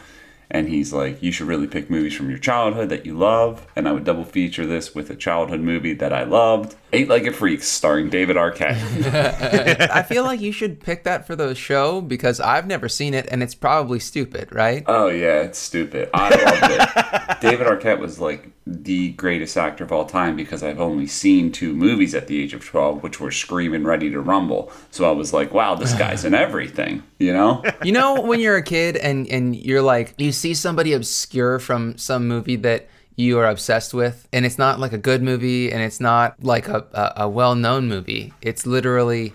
And 0.50 0.68
he's 0.68 0.92
like, 0.92 1.22
you 1.22 1.30
should 1.30 1.46
really 1.46 1.68
pick 1.68 1.88
movies 1.88 2.14
from 2.14 2.28
your 2.28 2.38
childhood 2.38 2.88
that 2.88 3.06
you 3.06 3.16
love. 3.16 3.66
And 3.76 3.88
I 3.88 3.92
would 3.92 4.04
double 4.04 4.24
feature 4.24 4.66
this 4.66 4.94
with 4.94 5.08
a 5.10 5.14
childhood 5.14 5.60
movie 5.60 5.94
that 5.94 6.12
I 6.12 6.24
loved 6.24 6.74
Eight 6.92 7.08
Legged 7.08 7.36
Freaks, 7.36 7.68
starring 7.68 8.10
David 8.10 8.36
Arquette. 8.36 9.90
I 9.90 10.02
feel 10.02 10.24
like 10.24 10.40
you 10.40 10.50
should 10.50 10.80
pick 10.80 11.04
that 11.04 11.24
for 11.26 11.36
the 11.36 11.54
show 11.54 12.00
because 12.00 12.40
I've 12.40 12.66
never 12.66 12.88
seen 12.88 13.14
it, 13.14 13.28
and 13.30 13.42
it's 13.44 13.54
probably 13.54 14.00
stupid, 14.00 14.52
right? 14.52 14.82
oh, 14.86 15.08
yeah, 15.08 15.42
it's 15.42 15.58
stupid. 15.58 16.10
I 16.12 16.30
loved 16.30 16.72
it. 16.72 17.40
David 17.40 17.66
Arquette 17.68 18.00
was 18.00 18.18
like 18.18 18.48
the 18.70 19.11
greatest 19.12 19.56
actor 19.56 19.83
of 19.83 19.90
all 19.90 20.06
time 20.06 20.37
because 20.37 20.62
I've 20.62 20.80
only 20.80 21.09
seen 21.09 21.50
two 21.50 21.74
movies 21.74 22.14
at 22.14 22.28
the 22.28 22.40
age 22.40 22.54
of 22.54 22.64
12, 22.64 23.02
which 23.02 23.18
were 23.18 23.33
Scream 23.33 23.74
and 23.74 23.85
Ready 23.85 24.11
to 24.11 24.20
Rumble. 24.20 24.72
So 24.92 25.09
I 25.09 25.11
was 25.11 25.33
like, 25.33 25.52
wow, 25.52 25.74
this 25.74 25.92
guy's 25.94 26.24
in 26.24 26.35
everything, 26.35 27.02
you 27.18 27.33
know? 27.33 27.62
You 27.83 27.92
know, 27.92 28.20
when 28.20 28.40
you're 28.40 28.56
a 28.56 28.62
kid 28.62 28.96
and 28.96 29.26
and 29.28 29.56
you're 29.56 29.80
like, 29.80 30.14
you 30.18 30.33
see 30.33 30.54
somebody 30.54 30.92
obscure 30.92 31.59
from 31.59 31.96
some 31.96 32.28
movie 32.28 32.56
that 32.56 32.88
you 33.16 33.38
are 33.38 33.46
obsessed 33.46 33.94
with, 33.94 34.28
and 34.33 34.44
it's 34.44 34.59
not 34.59 34.78
like 34.78 34.92
a 34.92 34.98
good 34.98 35.22
movie, 35.22 35.72
and 35.72 35.83
it's 35.83 35.98
not 35.98 36.37
like 36.42 36.68
a 36.68 36.85
a, 36.92 37.22
a 37.24 37.28
well-known 37.28 37.88
movie. 37.88 38.35
It's 38.42 38.66
literally 38.66 39.33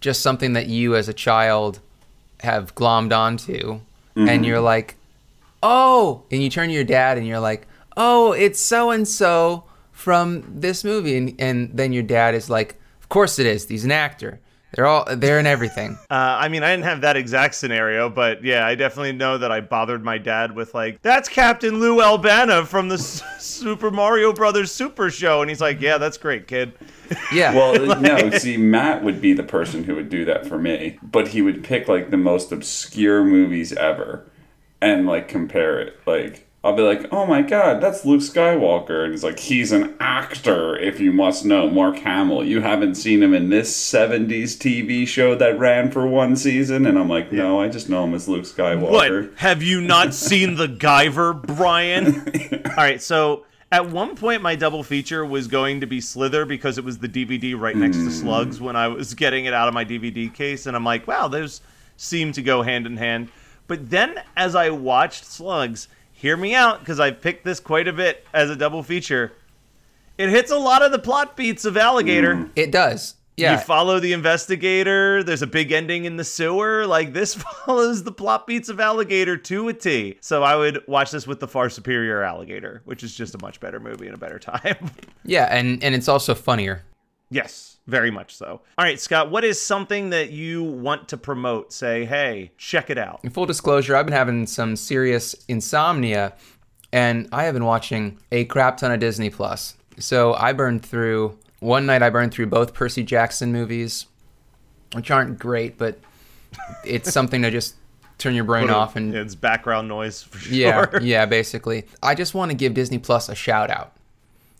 just 0.00 0.22
something 0.22 0.54
that 0.54 0.66
you 0.66 0.96
as 0.96 1.08
a 1.08 1.12
child 1.12 1.80
have 2.40 2.74
glommed 2.74 3.16
onto, 3.16 3.80
and 4.16 4.28
mm-hmm. 4.28 4.44
you're 4.44 4.60
like, 4.60 4.96
oh, 5.62 6.22
and 6.30 6.42
you 6.42 6.50
turn 6.50 6.68
to 6.68 6.74
your 6.74 6.84
dad 6.84 7.18
and 7.18 7.26
you're 7.26 7.40
like, 7.40 7.66
oh, 7.96 8.32
it's 8.32 8.60
so 8.60 8.90
and 8.90 9.06
so 9.06 9.64
from 9.90 10.44
this 10.48 10.84
movie, 10.84 11.16
and 11.16 11.34
and 11.38 11.70
then 11.76 11.92
your 11.92 12.02
dad 12.02 12.34
is 12.34 12.50
like, 12.50 12.76
of 13.00 13.08
course 13.08 13.38
it 13.38 13.46
is. 13.46 13.68
He's 13.68 13.84
an 13.84 13.92
actor. 13.92 14.40
They're 14.74 14.86
all 14.86 15.04
they're 15.16 15.38
in 15.38 15.46
everything. 15.46 15.98
Uh, 16.10 16.14
I 16.14 16.48
mean, 16.48 16.62
I 16.62 16.70
didn't 16.70 16.86
have 16.86 17.02
that 17.02 17.14
exact 17.16 17.56
scenario, 17.56 18.08
but 18.08 18.42
yeah, 18.42 18.66
I 18.66 18.74
definitely 18.74 19.12
know 19.12 19.36
that 19.36 19.52
I 19.52 19.60
bothered 19.60 20.02
my 20.02 20.16
dad 20.16 20.56
with 20.56 20.72
like, 20.72 21.02
"That's 21.02 21.28
Captain 21.28 21.78
Lou 21.78 22.00
Albano 22.00 22.64
from 22.64 22.88
the 22.88 22.94
S- 23.02 23.22
Super 23.38 23.90
Mario 23.90 24.32
Brothers 24.32 24.72
Super 24.72 25.10
Show," 25.10 25.42
and 25.42 25.50
he's 25.50 25.60
like, 25.60 25.80
"Yeah, 25.82 25.98
that's 25.98 26.16
great, 26.16 26.46
kid." 26.46 26.72
Yeah. 27.30 27.54
Well, 27.54 28.00
no, 28.00 28.30
see, 28.30 28.56
Matt 28.56 29.04
would 29.04 29.20
be 29.20 29.34
the 29.34 29.42
person 29.42 29.84
who 29.84 29.94
would 29.96 30.08
do 30.08 30.24
that 30.24 30.46
for 30.46 30.56
me, 30.56 30.98
but 31.02 31.28
he 31.28 31.42
would 31.42 31.62
pick 31.62 31.86
like 31.86 32.10
the 32.10 32.16
most 32.16 32.50
obscure 32.52 33.22
movies 33.22 33.74
ever 33.74 34.24
and 34.80 35.04
like 35.06 35.28
compare 35.28 35.78
it. 35.78 35.98
Like, 36.06 36.48
I'll 36.64 36.76
be 36.76 36.82
like, 36.82 37.06
"Oh 37.10 37.26
my 37.26 37.42
god, 37.42 37.80
that's 37.80 38.04
Luke 38.04 38.20
Skywalker," 38.20 39.02
and 39.02 39.12
he's 39.12 39.24
like, 39.24 39.40
"He's 39.40 39.72
an 39.72 39.96
actor, 39.98 40.76
if 40.76 41.00
you 41.00 41.12
must 41.12 41.44
know, 41.44 41.68
Mark 41.68 41.98
Hamill. 41.98 42.44
You 42.44 42.60
haven't 42.60 42.94
seen 42.94 43.20
him 43.20 43.34
in 43.34 43.48
this 43.48 43.76
'70s 43.76 44.56
TV 44.56 45.06
show 45.06 45.34
that 45.34 45.58
ran 45.58 45.90
for 45.90 46.06
one 46.06 46.36
season." 46.36 46.86
And 46.86 46.96
I'm 46.96 47.08
like, 47.08 47.32
"No, 47.32 47.60
I 47.60 47.68
just 47.68 47.88
know 47.88 48.04
him 48.04 48.14
as 48.14 48.28
Luke 48.28 48.44
Skywalker." 48.44 49.30
What? 49.30 49.38
Have 49.38 49.62
you 49.62 49.80
not 49.80 50.14
seen 50.14 50.54
the 50.54 50.68
Guyver, 50.68 51.34
Brian? 51.44 52.62
All 52.66 52.76
right, 52.76 53.02
so 53.02 53.44
at 53.72 53.88
one 53.88 54.14
point 54.14 54.42
my 54.42 54.54
double 54.54 54.84
feature 54.84 55.24
was 55.24 55.48
going 55.48 55.80
to 55.80 55.86
be 55.86 56.00
Slither 56.00 56.44
because 56.44 56.78
it 56.78 56.84
was 56.84 56.98
the 56.98 57.08
DVD 57.08 57.58
right 57.58 57.74
next 57.74 57.96
to 57.96 58.04
mm. 58.04 58.12
Slugs 58.12 58.60
when 58.60 58.76
I 58.76 58.86
was 58.86 59.14
getting 59.14 59.46
it 59.46 59.54
out 59.54 59.66
of 59.66 59.74
my 59.74 59.84
DVD 59.84 60.32
case, 60.32 60.66
and 60.66 60.76
I'm 60.76 60.84
like, 60.84 61.08
wow, 61.08 61.26
those 61.26 61.60
seem 61.96 62.30
to 62.32 62.42
go 62.42 62.62
hand 62.62 62.86
in 62.86 62.98
hand. 62.98 63.30
But 63.66 63.90
then 63.90 64.20
as 64.36 64.54
I 64.54 64.70
watched 64.70 65.24
Slugs, 65.24 65.88
hear 66.22 66.36
me 66.36 66.54
out 66.54 66.78
because 66.78 67.00
I've 67.00 67.20
picked 67.20 67.44
this 67.44 67.58
quite 67.58 67.88
a 67.88 67.92
bit 67.92 68.24
as 68.32 68.48
a 68.48 68.54
double 68.54 68.84
feature. 68.84 69.32
It 70.16 70.30
hits 70.30 70.52
a 70.52 70.56
lot 70.56 70.80
of 70.80 70.92
the 70.92 71.00
plot 71.00 71.36
beats 71.36 71.64
of 71.64 71.76
Alligator. 71.76 72.36
Mm. 72.36 72.50
It 72.54 72.70
does. 72.70 73.16
Yeah. 73.36 73.52
You 73.54 73.58
follow 73.58 73.98
the 73.98 74.12
investigator. 74.12 75.24
There's 75.24 75.42
a 75.42 75.48
big 75.48 75.72
ending 75.72 76.04
in 76.04 76.16
the 76.16 76.22
sewer. 76.22 76.86
Like 76.86 77.12
this 77.12 77.34
follows 77.66 78.04
the 78.04 78.12
plot 78.12 78.46
beats 78.46 78.68
of 78.68 78.78
Alligator 78.78 79.36
to 79.36 79.68
a 79.68 79.72
T. 79.72 80.16
So 80.20 80.44
I 80.44 80.54
would 80.54 80.86
watch 80.86 81.10
this 81.10 81.26
with 81.26 81.40
the 81.40 81.48
far 81.48 81.68
superior 81.68 82.22
Alligator, 82.22 82.82
which 82.84 83.02
is 83.02 83.16
just 83.16 83.34
a 83.34 83.38
much 83.38 83.58
better 83.58 83.80
movie 83.80 84.06
and 84.06 84.14
a 84.14 84.18
better 84.18 84.38
time. 84.38 84.92
yeah, 85.24 85.46
and 85.50 85.82
and 85.82 85.92
it's 85.92 86.06
also 86.06 86.36
funnier. 86.36 86.84
Yes, 87.32 87.78
very 87.86 88.10
much 88.10 88.34
so. 88.34 88.60
All 88.78 88.84
right, 88.84 89.00
Scott, 89.00 89.30
what 89.30 89.44
is 89.44 89.60
something 89.60 90.10
that 90.10 90.30
you 90.30 90.62
want 90.62 91.08
to 91.08 91.16
promote? 91.16 91.72
Say, 91.72 92.04
hey, 92.04 92.52
check 92.58 92.90
it 92.90 92.98
out. 92.98 93.20
In 93.24 93.30
full 93.30 93.46
disclosure, 93.46 93.96
I've 93.96 94.06
been 94.06 94.14
having 94.14 94.46
some 94.46 94.76
serious 94.76 95.34
insomnia, 95.48 96.34
and 96.92 97.28
I 97.32 97.44
have 97.44 97.54
been 97.54 97.64
watching 97.64 98.18
a 98.30 98.44
crap 98.44 98.76
ton 98.76 98.92
of 98.92 99.00
Disney 99.00 99.30
Plus. 99.30 99.74
So 99.98 100.34
I 100.34 100.52
burned 100.52 100.84
through 100.84 101.38
one 101.60 101.86
night. 101.86 102.02
I 102.02 102.10
burned 102.10 102.32
through 102.32 102.46
both 102.46 102.74
Percy 102.74 103.02
Jackson 103.02 103.52
movies, 103.52 104.06
which 104.94 105.10
aren't 105.10 105.38
great, 105.38 105.78
but 105.78 105.98
it's 106.84 107.12
something 107.18 107.42
to 107.42 107.50
just 107.50 107.76
turn 108.18 108.34
your 108.34 108.44
brain 108.44 108.70
off 108.70 108.94
and 108.94 109.14
it's 109.16 109.34
background 109.34 109.88
noise 109.88 110.22
for 110.22 110.38
sure. 110.38 110.54
yeah, 110.54 110.86
yeah, 111.00 111.26
basically. 111.26 111.84
I 112.02 112.14
just 112.14 112.34
want 112.34 112.50
to 112.52 112.56
give 112.56 112.72
Disney 112.74 112.98
Plus 112.98 113.28
a 113.28 113.34
shout 113.34 113.68
out 113.70 113.96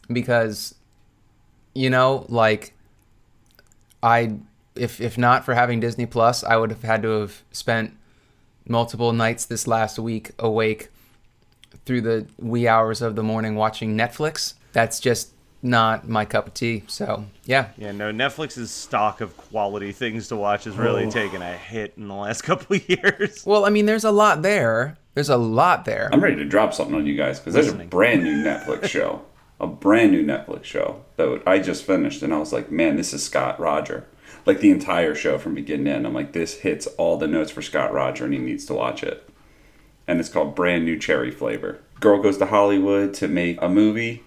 because, 0.09 0.75
you 1.75 1.91
know, 1.91 2.27
like, 2.29 2.75
I 4.03 4.37
if 4.75 5.01
if 5.01 5.19
not 5.19 5.45
for 5.45 5.55
having 5.55 5.81
Disney 5.81 6.07
Plus, 6.07 6.43
I 6.45 6.57
would 6.57 6.71
have 6.71 6.83
had 6.83 7.03
to 7.03 7.09
have 7.21 7.43
spent 7.53 7.97
multiple 8.67 9.13
nights 9.13 9.45
this 9.45 9.67
last 9.67 9.99
week 9.99 10.31
awake 10.39 10.89
through 11.85 12.01
the 12.01 12.27
wee 12.39 12.69
hours 12.69 13.03
of 13.03 13.17
the 13.17 13.23
morning 13.23 13.55
watching 13.57 13.97
Netflix. 13.97 14.55
That's 14.73 15.01
just 15.01 15.31
not 15.63 16.09
my 16.09 16.25
cup 16.25 16.49
of 16.49 16.55
tea. 16.55 16.83
So 16.89 17.25
yeah, 17.45 17.69
Yeah, 17.77 17.93
no, 17.93 18.13
Netflix's 18.13 18.71
stock 18.71 19.21
of 19.21 19.37
quality 19.37 19.93
things 19.93 20.29
to 20.29 20.37
watch 20.37 20.65
has 20.65 20.77
really 20.77 21.09
taken 21.11 21.41
a 21.43 21.57
hit 21.57 21.95
in 21.97 22.09
the 22.09 22.15
last 22.15 22.43
couple 22.45 22.77
of 22.77 22.89
years. 22.89 23.45
well, 23.47 23.65
I 23.65 23.71
mean, 23.71 23.87
there's 23.87 24.05
a 24.05 24.11
lot 24.11 24.43
there. 24.43 24.99
There's 25.15 25.29
a 25.29 25.37
lot 25.37 25.85
there. 25.85 26.09
I'm 26.13 26.23
ready 26.23 26.37
to 26.37 26.45
drop 26.45 26.73
something 26.73 26.95
on 26.97 27.07
you 27.07 27.17
guys 27.17 27.39
because 27.39 27.55
there's 27.55 27.69
a 27.69 27.75
brand 27.75 28.23
new 28.25 28.43
Netflix 28.43 28.89
show, 28.89 29.23
a 29.62 29.66
brand 29.68 30.11
new 30.11 30.27
Netflix 30.27 30.64
show 30.64 31.05
that 31.16 31.42
I 31.46 31.61
just 31.61 31.85
finished, 31.85 32.20
and 32.22 32.35
I 32.35 32.38
was 32.38 32.53
like, 32.53 32.70
man, 32.70 32.96
this 32.96 33.14
is 33.14 33.25
Scott 33.25 33.61
Roger. 33.61 34.05
Like 34.44 34.59
the 34.59 34.72
entire 34.72 35.14
show 35.14 35.38
from 35.38 35.55
beginning 35.55 35.87
to 35.87 35.92
end, 35.92 36.07
I'm 36.07 36.12
like, 36.12 36.33
this 36.33 36.59
hits 36.59 36.88
all 36.98 37.16
the 37.16 37.29
notes 37.29 37.53
for 37.53 37.62
Scott 37.62 37.92
Roger, 37.94 38.25
and 38.25 38.35
he 38.35 38.40
needs 38.40 38.66
to 38.66 38.75
watch 38.75 39.05
it. 39.05 39.29
And 40.09 40.18
it's 40.18 40.29
called 40.29 40.57
Brand 40.57 40.85
New 40.85 40.98
Cherry 40.98 41.31
Flavor. 41.31 41.79
Girl 42.01 42.20
goes 42.20 42.38
to 42.38 42.46
Hollywood 42.46 43.14
to 43.14 43.29
make 43.29 43.62
a 43.62 43.68
movie, 43.68 44.25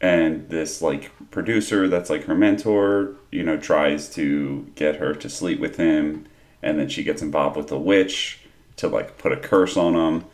and 0.00 0.48
this 0.48 0.82
like 0.82 1.12
producer 1.30 1.86
that's 1.86 2.10
like 2.10 2.24
her 2.24 2.34
mentor, 2.34 3.14
you 3.30 3.44
know, 3.44 3.56
tries 3.56 4.08
to 4.14 4.66
get 4.74 4.96
her 4.96 5.14
to 5.14 5.28
sleep 5.28 5.60
with 5.60 5.76
him, 5.76 6.26
and 6.64 6.80
then 6.80 6.88
she 6.88 7.04
gets 7.04 7.22
involved 7.22 7.56
with 7.56 7.70
a 7.70 7.78
witch 7.78 8.40
to 8.74 8.88
like 8.88 9.18
put 9.18 9.30
a 9.30 9.36
curse 9.36 9.76
on 9.76 9.94
him. 9.94 10.24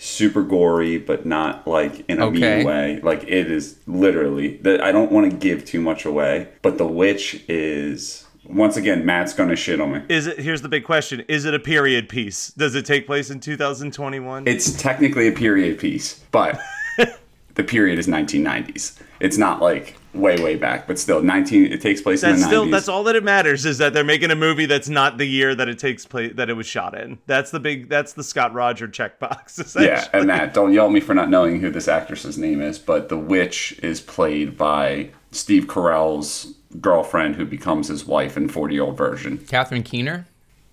Super 0.00 0.42
gory, 0.42 0.96
but 0.98 1.26
not 1.26 1.66
like 1.66 2.04
in 2.08 2.20
a 2.20 2.26
Okay. 2.26 2.56
mean 2.58 2.66
way. 2.66 3.00
Like 3.02 3.24
it 3.24 3.50
is 3.50 3.78
literally. 3.86 4.56
The, 4.58 4.82
I 4.82 4.92
don't 4.92 5.10
want 5.10 5.30
to 5.30 5.36
give 5.36 5.64
too 5.64 5.80
much 5.80 6.04
away, 6.04 6.48
but 6.62 6.78
the 6.78 6.86
witch 6.86 7.42
is 7.48 8.24
once 8.44 8.76
again. 8.76 9.04
Matt's 9.04 9.32
gonna 9.34 9.56
shit 9.56 9.80
on 9.80 9.92
me. 9.92 10.00
Is 10.08 10.28
it 10.28 10.38
here's 10.38 10.62
the 10.62 10.68
big 10.68 10.84
question. 10.84 11.24
Is 11.28 11.44
it 11.44 11.52
a 11.52 11.58
period 11.58 12.08
piece? 12.08 12.48
Does 12.52 12.76
it 12.76 12.86
take 12.86 13.06
place 13.06 13.28
in 13.30 13.40
2021? 13.40 14.46
It's 14.46 14.80
technically 14.80 15.26
a 15.26 15.32
period 15.32 15.78
piece, 15.80 16.20
but 16.30 16.60
the 17.56 17.64
period 17.64 17.98
is 17.98 18.06
1990s. 18.06 19.00
It's 19.18 19.36
not 19.36 19.60
like 19.60 19.96
way 20.18 20.42
way 20.42 20.56
back, 20.56 20.86
but 20.86 20.98
still 20.98 21.22
19. 21.22 21.72
It 21.72 21.80
takes 21.80 22.00
place 22.00 22.22
in 22.22 22.30
that's 22.30 22.42
the 22.42 22.48
still 22.48 22.66
90s. 22.66 22.70
that's 22.72 22.88
all 22.88 23.04
that 23.04 23.16
it 23.16 23.24
matters 23.24 23.64
is 23.64 23.78
that 23.78 23.92
they're 23.92 24.04
making 24.04 24.30
a 24.30 24.36
movie 24.36 24.66
that's 24.66 24.88
not 24.88 25.18
the 25.18 25.24
year 25.26 25.54
that 25.54 25.68
it 25.68 25.78
takes 25.78 26.04
place 26.04 26.32
that 26.36 26.50
it 26.50 26.54
was 26.54 26.66
shot 26.66 26.98
in. 26.98 27.18
That's 27.26 27.50
the 27.50 27.60
big 27.60 27.88
that's 27.88 28.12
the 28.12 28.24
Scott 28.24 28.52
Roger 28.52 28.88
checkbox. 28.88 29.58
Essentially. 29.60 29.86
Yeah, 29.86 30.08
and 30.12 30.26
Matt, 30.26 30.54
don't 30.54 30.72
yell 30.72 30.86
at 30.86 30.92
me 30.92 31.00
for 31.00 31.14
not 31.14 31.30
knowing 31.30 31.60
who 31.60 31.70
this 31.70 31.88
actress's 31.88 32.36
name 32.38 32.60
is, 32.60 32.78
but 32.78 33.08
the 33.08 33.18
witch 33.18 33.78
is 33.82 34.00
played 34.00 34.56
by 34.58 35.10
Steve 35.30 35.66
Carell's 35.66 36.54
girlfriend 36.80 37.36
who 37.36 37.44
becomes 37.46 37.88
his 37.88 38.04
wife 38.04 38.36
in 38.36 38.48
40 38.48 38.74
year 38.74 38.84
old 38.84 38.96
Virgin. 38.96 39.38
Catherine 39.38 39.82
Keener. 39.82 40.26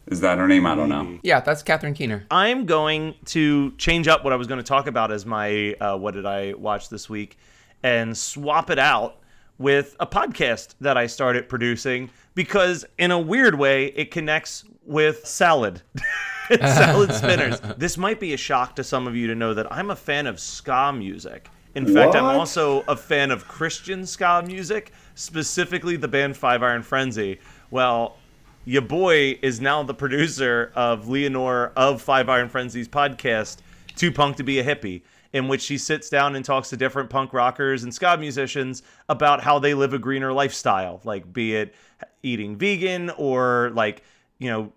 Is 0.07 0.21
that 0.21 0.37
her 0.37 0.47
name? 0.47 0.67
I 0.67 0.75
don't 0.75 0.89
know. 0.89 1.19
Yeah, 1.23 1.39
that's 1.39 1.63
Catherine 1.63 1.95
Keener. 1.95 2.27
I'm 2.29 2.65
going 2.67 3.15
to 3.25 3.71
change 3.71 4.07
up 4.07 4.23
what 4.23 4.33
I 4.33 4.35
was 4.35 4.45
going 4.45 4.59
to 4.59 4.63
talk 4.63 4.85
about 4.85 5.11
as 5.11 5.25
my 5.25 5.73
uh, 5.81 5.97
what 5.97 6.13
did 6.13 6.27
I 6.27 6.53
watch 6.53 6.89
this 6.89 7.09
week 7.09 7.39
and 7.81 8.15
swap 8.15 8.69
it 8.69 8.77
out 8.77 9.17
with 9.57 9.95
a 9.99 10.07
podcast 10.07 10.75
that 10.81 10.97
I 10.97 11.07
started 11.07 11.47
producing 11.47 12.09
because 12.33 12.85
in 12.97 13.11
a 13.11 13.19
weird 13.19 13.55
way 13.55 13.87
it 13.87 14.11
connects 14.11 14.65
with 14.85 15.25
salad. 15.25 15.81
salad 16.59 17.13
spinners. 17.13 17.59
This 17.77 17.97
might 17.97 18.19
be 18.19 18.33
a 18.33 18.37
shock 18.37 18.75
to 18.75 18.83
some 18.83 19.07
of 19.07 19.15
you 19.15 19.27
to 19.27 19.35
know 19.35 19.53
that 19.53 19.71
I'm 19.71 19.89
a 19.89 19.95
fan 19.95 20.27
of 20.27 20.39
ska 20.39 20.93
music. 20.93 21.49
In 21.73 21.93
fact, 21.93 22.15
I'm 22.15 22.23
also 22.23 22.83
a 22.87 22.95
fan 22.95 23.31
of 23.31 23.49
Christian 23.49 24.05
ska 24.05 24.41
music, 24.47 24.93
specifically 25.15 25.97
the 25.97 26.07
band 26.07 26.37
Five 26.37 26.63
Iron 26.63 26.83
Frenzy. 26.83 27.39
Well, 27.69 28.15
your 28.63 28.81
boy 28.81 29.37
is 29.41 29.59
now 29.59 29.83
the 29.83 29.93
producer 29.93 30.71
of 30.73 31.05
Leanor 31.05 31.73
of 31.75 32.01
Five 32.01 32.29
Iron 32.29 32.47
Frenzy's 32.47 32.87
podcast, 32.87 33.57
Too 33.97 34.09
Punk 34.09 34.37
to 34.37 34.43
Be 34.43 34.59
a 34.59 34.63
Hippie, 34.63 35.01
in 35.35 35.49
which 35.49 35.61
she 35.61 35.77
sits 35.77 36.09
down 36.09 36.33
and 36.33 36.45
talks 36.45 36.69
to 36.69 36.77
different 36.77 37.09
punk 37.09 37.33
rockers 37.33 37.83
and 37.83 37.93
ska 37.93 38.15
musicians 38.17 38.81
about 39.09 39.43
how 39.43 39.59
they 39.59 39.73
live 39.73 39.93
a 39.93 39.99
greener 39.99 40.31
lifestyle, 40.31 41.01
like 41.03 41.33
be 41.33 41.53
it 41.53 41.75
eating 42.23 42.55
vegan 42.57 43.09
or 43.17 43.69
like, 43.73 44.01
you 44.39 44.49
know, 44.49 44.71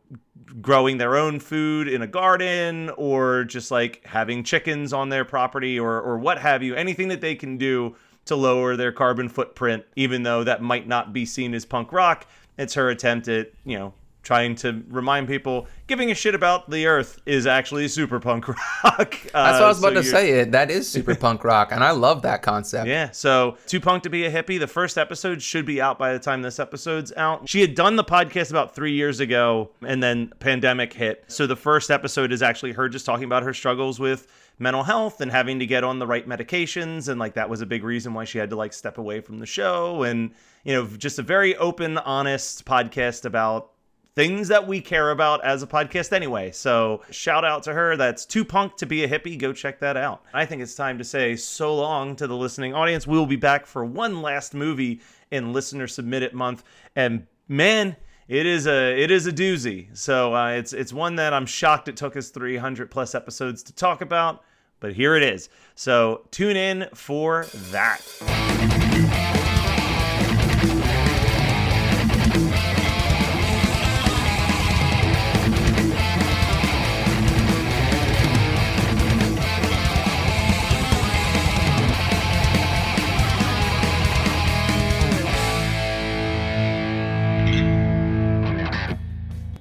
growing 0.61 0.99
their 0.99 1.15
own 1.15 1.39
food 1.39 1.87
in 1.87 2.03
a 2.03 2.09
garden 2.09 2.91
or 2.97 3.45
just 3.45 3.71
like 3.71 4.05
having 4.05 4.43
chickens 4.43 4.93
on 4.93 5.11
their 5.11 5.25
property 5.25 5.79
or 5.79 6.01
or 6.01 6.19
what 6.19 6.39
have 6.39 6.61
you, 6.61 6.75
anything 6.75 7.07
that 7.07 7.21
they 7.21 7.37
can 7.37 7.57
do 7.57 7.95
to 8.25 8.35
lower 8.35 8.75
their 8.75 8.91
carbon 8.91 9.29
footprint, 9.29 9.85
even 9.95 10.25
though 10.25 10.43
that 10.43 10.61
might 10.61 10.89
not 10.89 11.13
be 11.13 11.25
seen 11.25 11.55
as 11.55 11.65
punk 11.65 11.93
rock. 11.93 12.27
It's 12.59 12.75
her 12.75 12.89
attempt 12.89 13.29
at, 13.29 13.53
you 13.65 13.79
know, 13.79 13.95
trying 14.23 14.55
to 14.55 14.83
remind 14.89 15.27
people 15.27 15.67
giving 15.87 16.11
a 16.11 16.15
shit 16.15 16.35
about 16.35 16.69
the 16.69 16.87
earth 16.87 17.19
is 17.25 17.47
actually 17.47 17.89
super 17.89 18.21
punk 18.21 18.47
rock. 18.49 18.59
Uh, 18.85 18.99
That's 18.99 19.33
what 19.33 19.63
I 19.63 19.69
was 19.69 19.79
about 19.79 19.89
to 19.91 19.95
you're- 19.95 20.05
say. 20.05 20.31
It 20.41 20.53
that 20.53 20.71
is 20.71 20.89
super 20.89 21.15
punk 21.27 21.45
rock, 21.45 21.73
and 21.73 21.83
I 21.83 21.93
love 21.93 22.23
that 22.23 22.43
concept. 22.43 22.89
yeah, 22.89 23.11
so 23.11 23.57
Too 23.67 23.81
Punk 23.81 24.03
to 24.03 24.11
Be 24.11 24.25
a 24.27 24.31
Hippie, 24.31 24.59
the 24.59 24.67
first 24.67 24.99
episode 24.99 25.41
should 25.41 25.65
be 25.65 25.81
out 25.81 25.99
by 25.99 26.13
the 26.13 26.19
time 26.19 26.43
this 26.43 26.59
episode's 26.59 27.13
out. 27.17 27.49
She 27.49 27.61
had 27.61 27.75
done 27.75 27.97
the 27.97 28.05
podcast 28.05 28.51
about 28.51 28.75
three 28.75 28.93
years 28.93 29.21
ago, 29.21 29.71
and 29.87 30.03
then 30.03 30.33
pandemic 30.41 30.93
hit. 30.93 31.25
So 31.29 31.47
the 31.47 31.57
first 31.57 31.91
episode 31.91 32.33
is 32.33 32.43
actually 32.43 32.73
her 32.73 32.89
just 32.89 33.07
talking 33.07 33.25
about 33.25 33.43
her 33.45 33.55
struggles 33.55 33.99
with 33.99 34.27
mental 34.59 34.83
health 34.83 35.21
and 35.21 35.31
having 35.31 35.61
to 35.61 35.67
get 35.67 35.85
on 35.85 35.99
the 36.01 36.07
right 36.07 36.29
medications, 36.29 37.09
and 37.09 37.19
like 37.19 37.35
that 37.35 37.49
was 37.49 37.61
a 37.63 37.67
big 37.67 37.83
reason 37.85 38.13
why 38.13 38.25
she 38.25 38.37
had 38.39 38.51
to 38.51 38.57
like 38.57 38.73
step 38.75 38.99
away 38.99 39.21
from 39.21 39.39
the 39.39 39.47
show, 39.47 40.03
and 40.03 40.33
you 40.65 40.75
know, 40.75 40.85
just 40.87 41.19
a 41.19 41.23
very 41.23 41.57
open, 41.57 41.97
honest 41.99 42.67
podcast 42.67 43.25
about 43.25 43.71
things 44.19 44.49
that 44.49 44.67
we 44.67 44.81
care 44.81 45.13
about 45.13 45.45
as 45.45 45.63
a 45.63 45.67
podcast 45.69 46.13
anyway. 46.13 46.51
So 46.51 47.03
shout 47.09 47.45
out 47.45 47.63
to 47.63 47.73
her. 47.73 47.97
That's 47.97 48.27
too 48.27 48.45
punk 48.45 48.77
to 48.79 48.85
be 48.85 49.05
a 49.05 49.09
hippie. 49.09 49.39
Go 49.39 49.53
check 49.53 49.79
that 49.79 49.97
out. 49.97 50.25
I 50.35 50.45
think 50.45 50.61
it's 50.61 50.75
time 50.75 50.99
to 50.99 51.05
say 51.05 51.37
so 51.37 51.77
long 51.77 52.17
to 52.17 52.27
the 52.27 52.37
listening 52.37 52.75
audience. 52.75 53.07
We 53.07 53.17
will 53.17 53.27
be 53.27 53.37
back 53.37 53.65
for 53.65 53.85
one 53.85 54.21
last 54.21 54.55
movie 54.55 55.03
in 55.31 55.53
listener 55.53 55.87
submitted 55.87 56.35
month. 56.35 56.65
And 56.97 57.29
man, 57.47 57.95
it 58.27 58.45
is 58.45 58.67
a 58.67 59.01
it 59.01 59.13
is 59.13 59.29
a 59.29 59.33
doozy. 59.33 59.97
So 59.97 60.35
uh, 60.35 60.49
it's 60.49 60.73
it's 60.73 60.93
one 60.93 61.15
that 61.15 61.33
I'm 61.33 61.47
shocked 61.47 61.87
it 61.87 61.97
took 61.97 62.17
us 62.17 62.31
300 62.31 62.91
plus 62.91 63.15
episodes 63.15 63.63
to 63.63 63.73
talk 63.73 64.01
about, 64.01 64.43
but 64.81 64.95
here 64.95 65.15
it 65.15 65.23
is. 65.23 65.49
So 65.77 66.27
tune 66.33 66.57
in 66.57 66.89
for 66.93 67.47
that. 67.71 68.01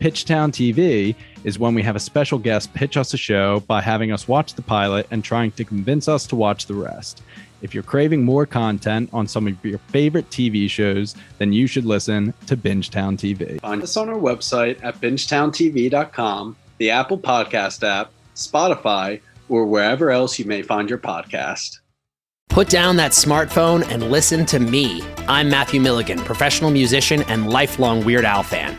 Pitchtown 0.00 0.50
TV 0.50 1.14
is 1.44 1.58
when 1.58 1.74
we 1.74 1.82
have 1.82 1.94
a 1.94 2.00
special 2.00 2.38
guest 2.38 2.72
pitch 2.72 2.96
us 2.96 3.12
a 3.12 3.18
show 3.18 3.60
by 3.60 3.82
having 3.82 4.12
us 4.12 4.26
watch 4.26 4.54
the 4.54 4.62
pilot 4.62 5.06
and 5.10 5.22
trying 5.22 5.50
to 5.52 5.64
convince 5.64 6.08
us 6.08 6.26
to 6.28 6.36
watch 6.36 6.64
the 6.64 6.74
rest. 6.74 7.22
If 7.60 7.74
you're 7.74 7.82
craving 7.82 8.24
more 8.24 8.46
content 8.46 9.10
on 9.12 9.28
some 9.28 9.46
of 9.46 9.62
your 9.62 9.78
favorite 9.88 10.30
TV 10.30 10.70
shows, 10.70 11.14
then 11.36 11.52
you 11.52 11.66
should 11.66 11.84
listen 11.84 12.32
to 12.46 12.56
Bingetown 12.56 13.18
TV. 13.18 13.60
Find 13.60 13.82
us 13.82 13.98
on 13.98 14.08
our 14.08 14.16
website 14.16 14.82
at 14.82 14.98
bingetowntv.com, 15.02 16.56
the 16.78 16.90
Apple 16.90 17.18
Podcast 17.18 17.86
app, 17.86 18.10
Spotify, 18.34 19.20
or 19.50 19.66
wherever 19.66 20.10
else 20.10 20.38
you 20.38 20.46
may 20.46 20.62
find 20.62 20.88
your 20.88 20.98
podcast. 20.98 21.80
Put 22.48 22.70
down 22.70 22.96
that 22.96 23.12
smartphone 23.12 23.86
and 23.90 24.10
listen 24.10 24.46
to 24.46 24.58
me. 24.58 25.02
I'm 25.28 25.50
Matthew 25.50 25.80
Milligan, 25.80 26.20
professional 26.20 26.70
musician 26.70 27.22
and 27.24 27.50
lifelong 27.50 28.02
Weird 28.02 28.24
Al 28.24 28.42
fan. 28.42 28.78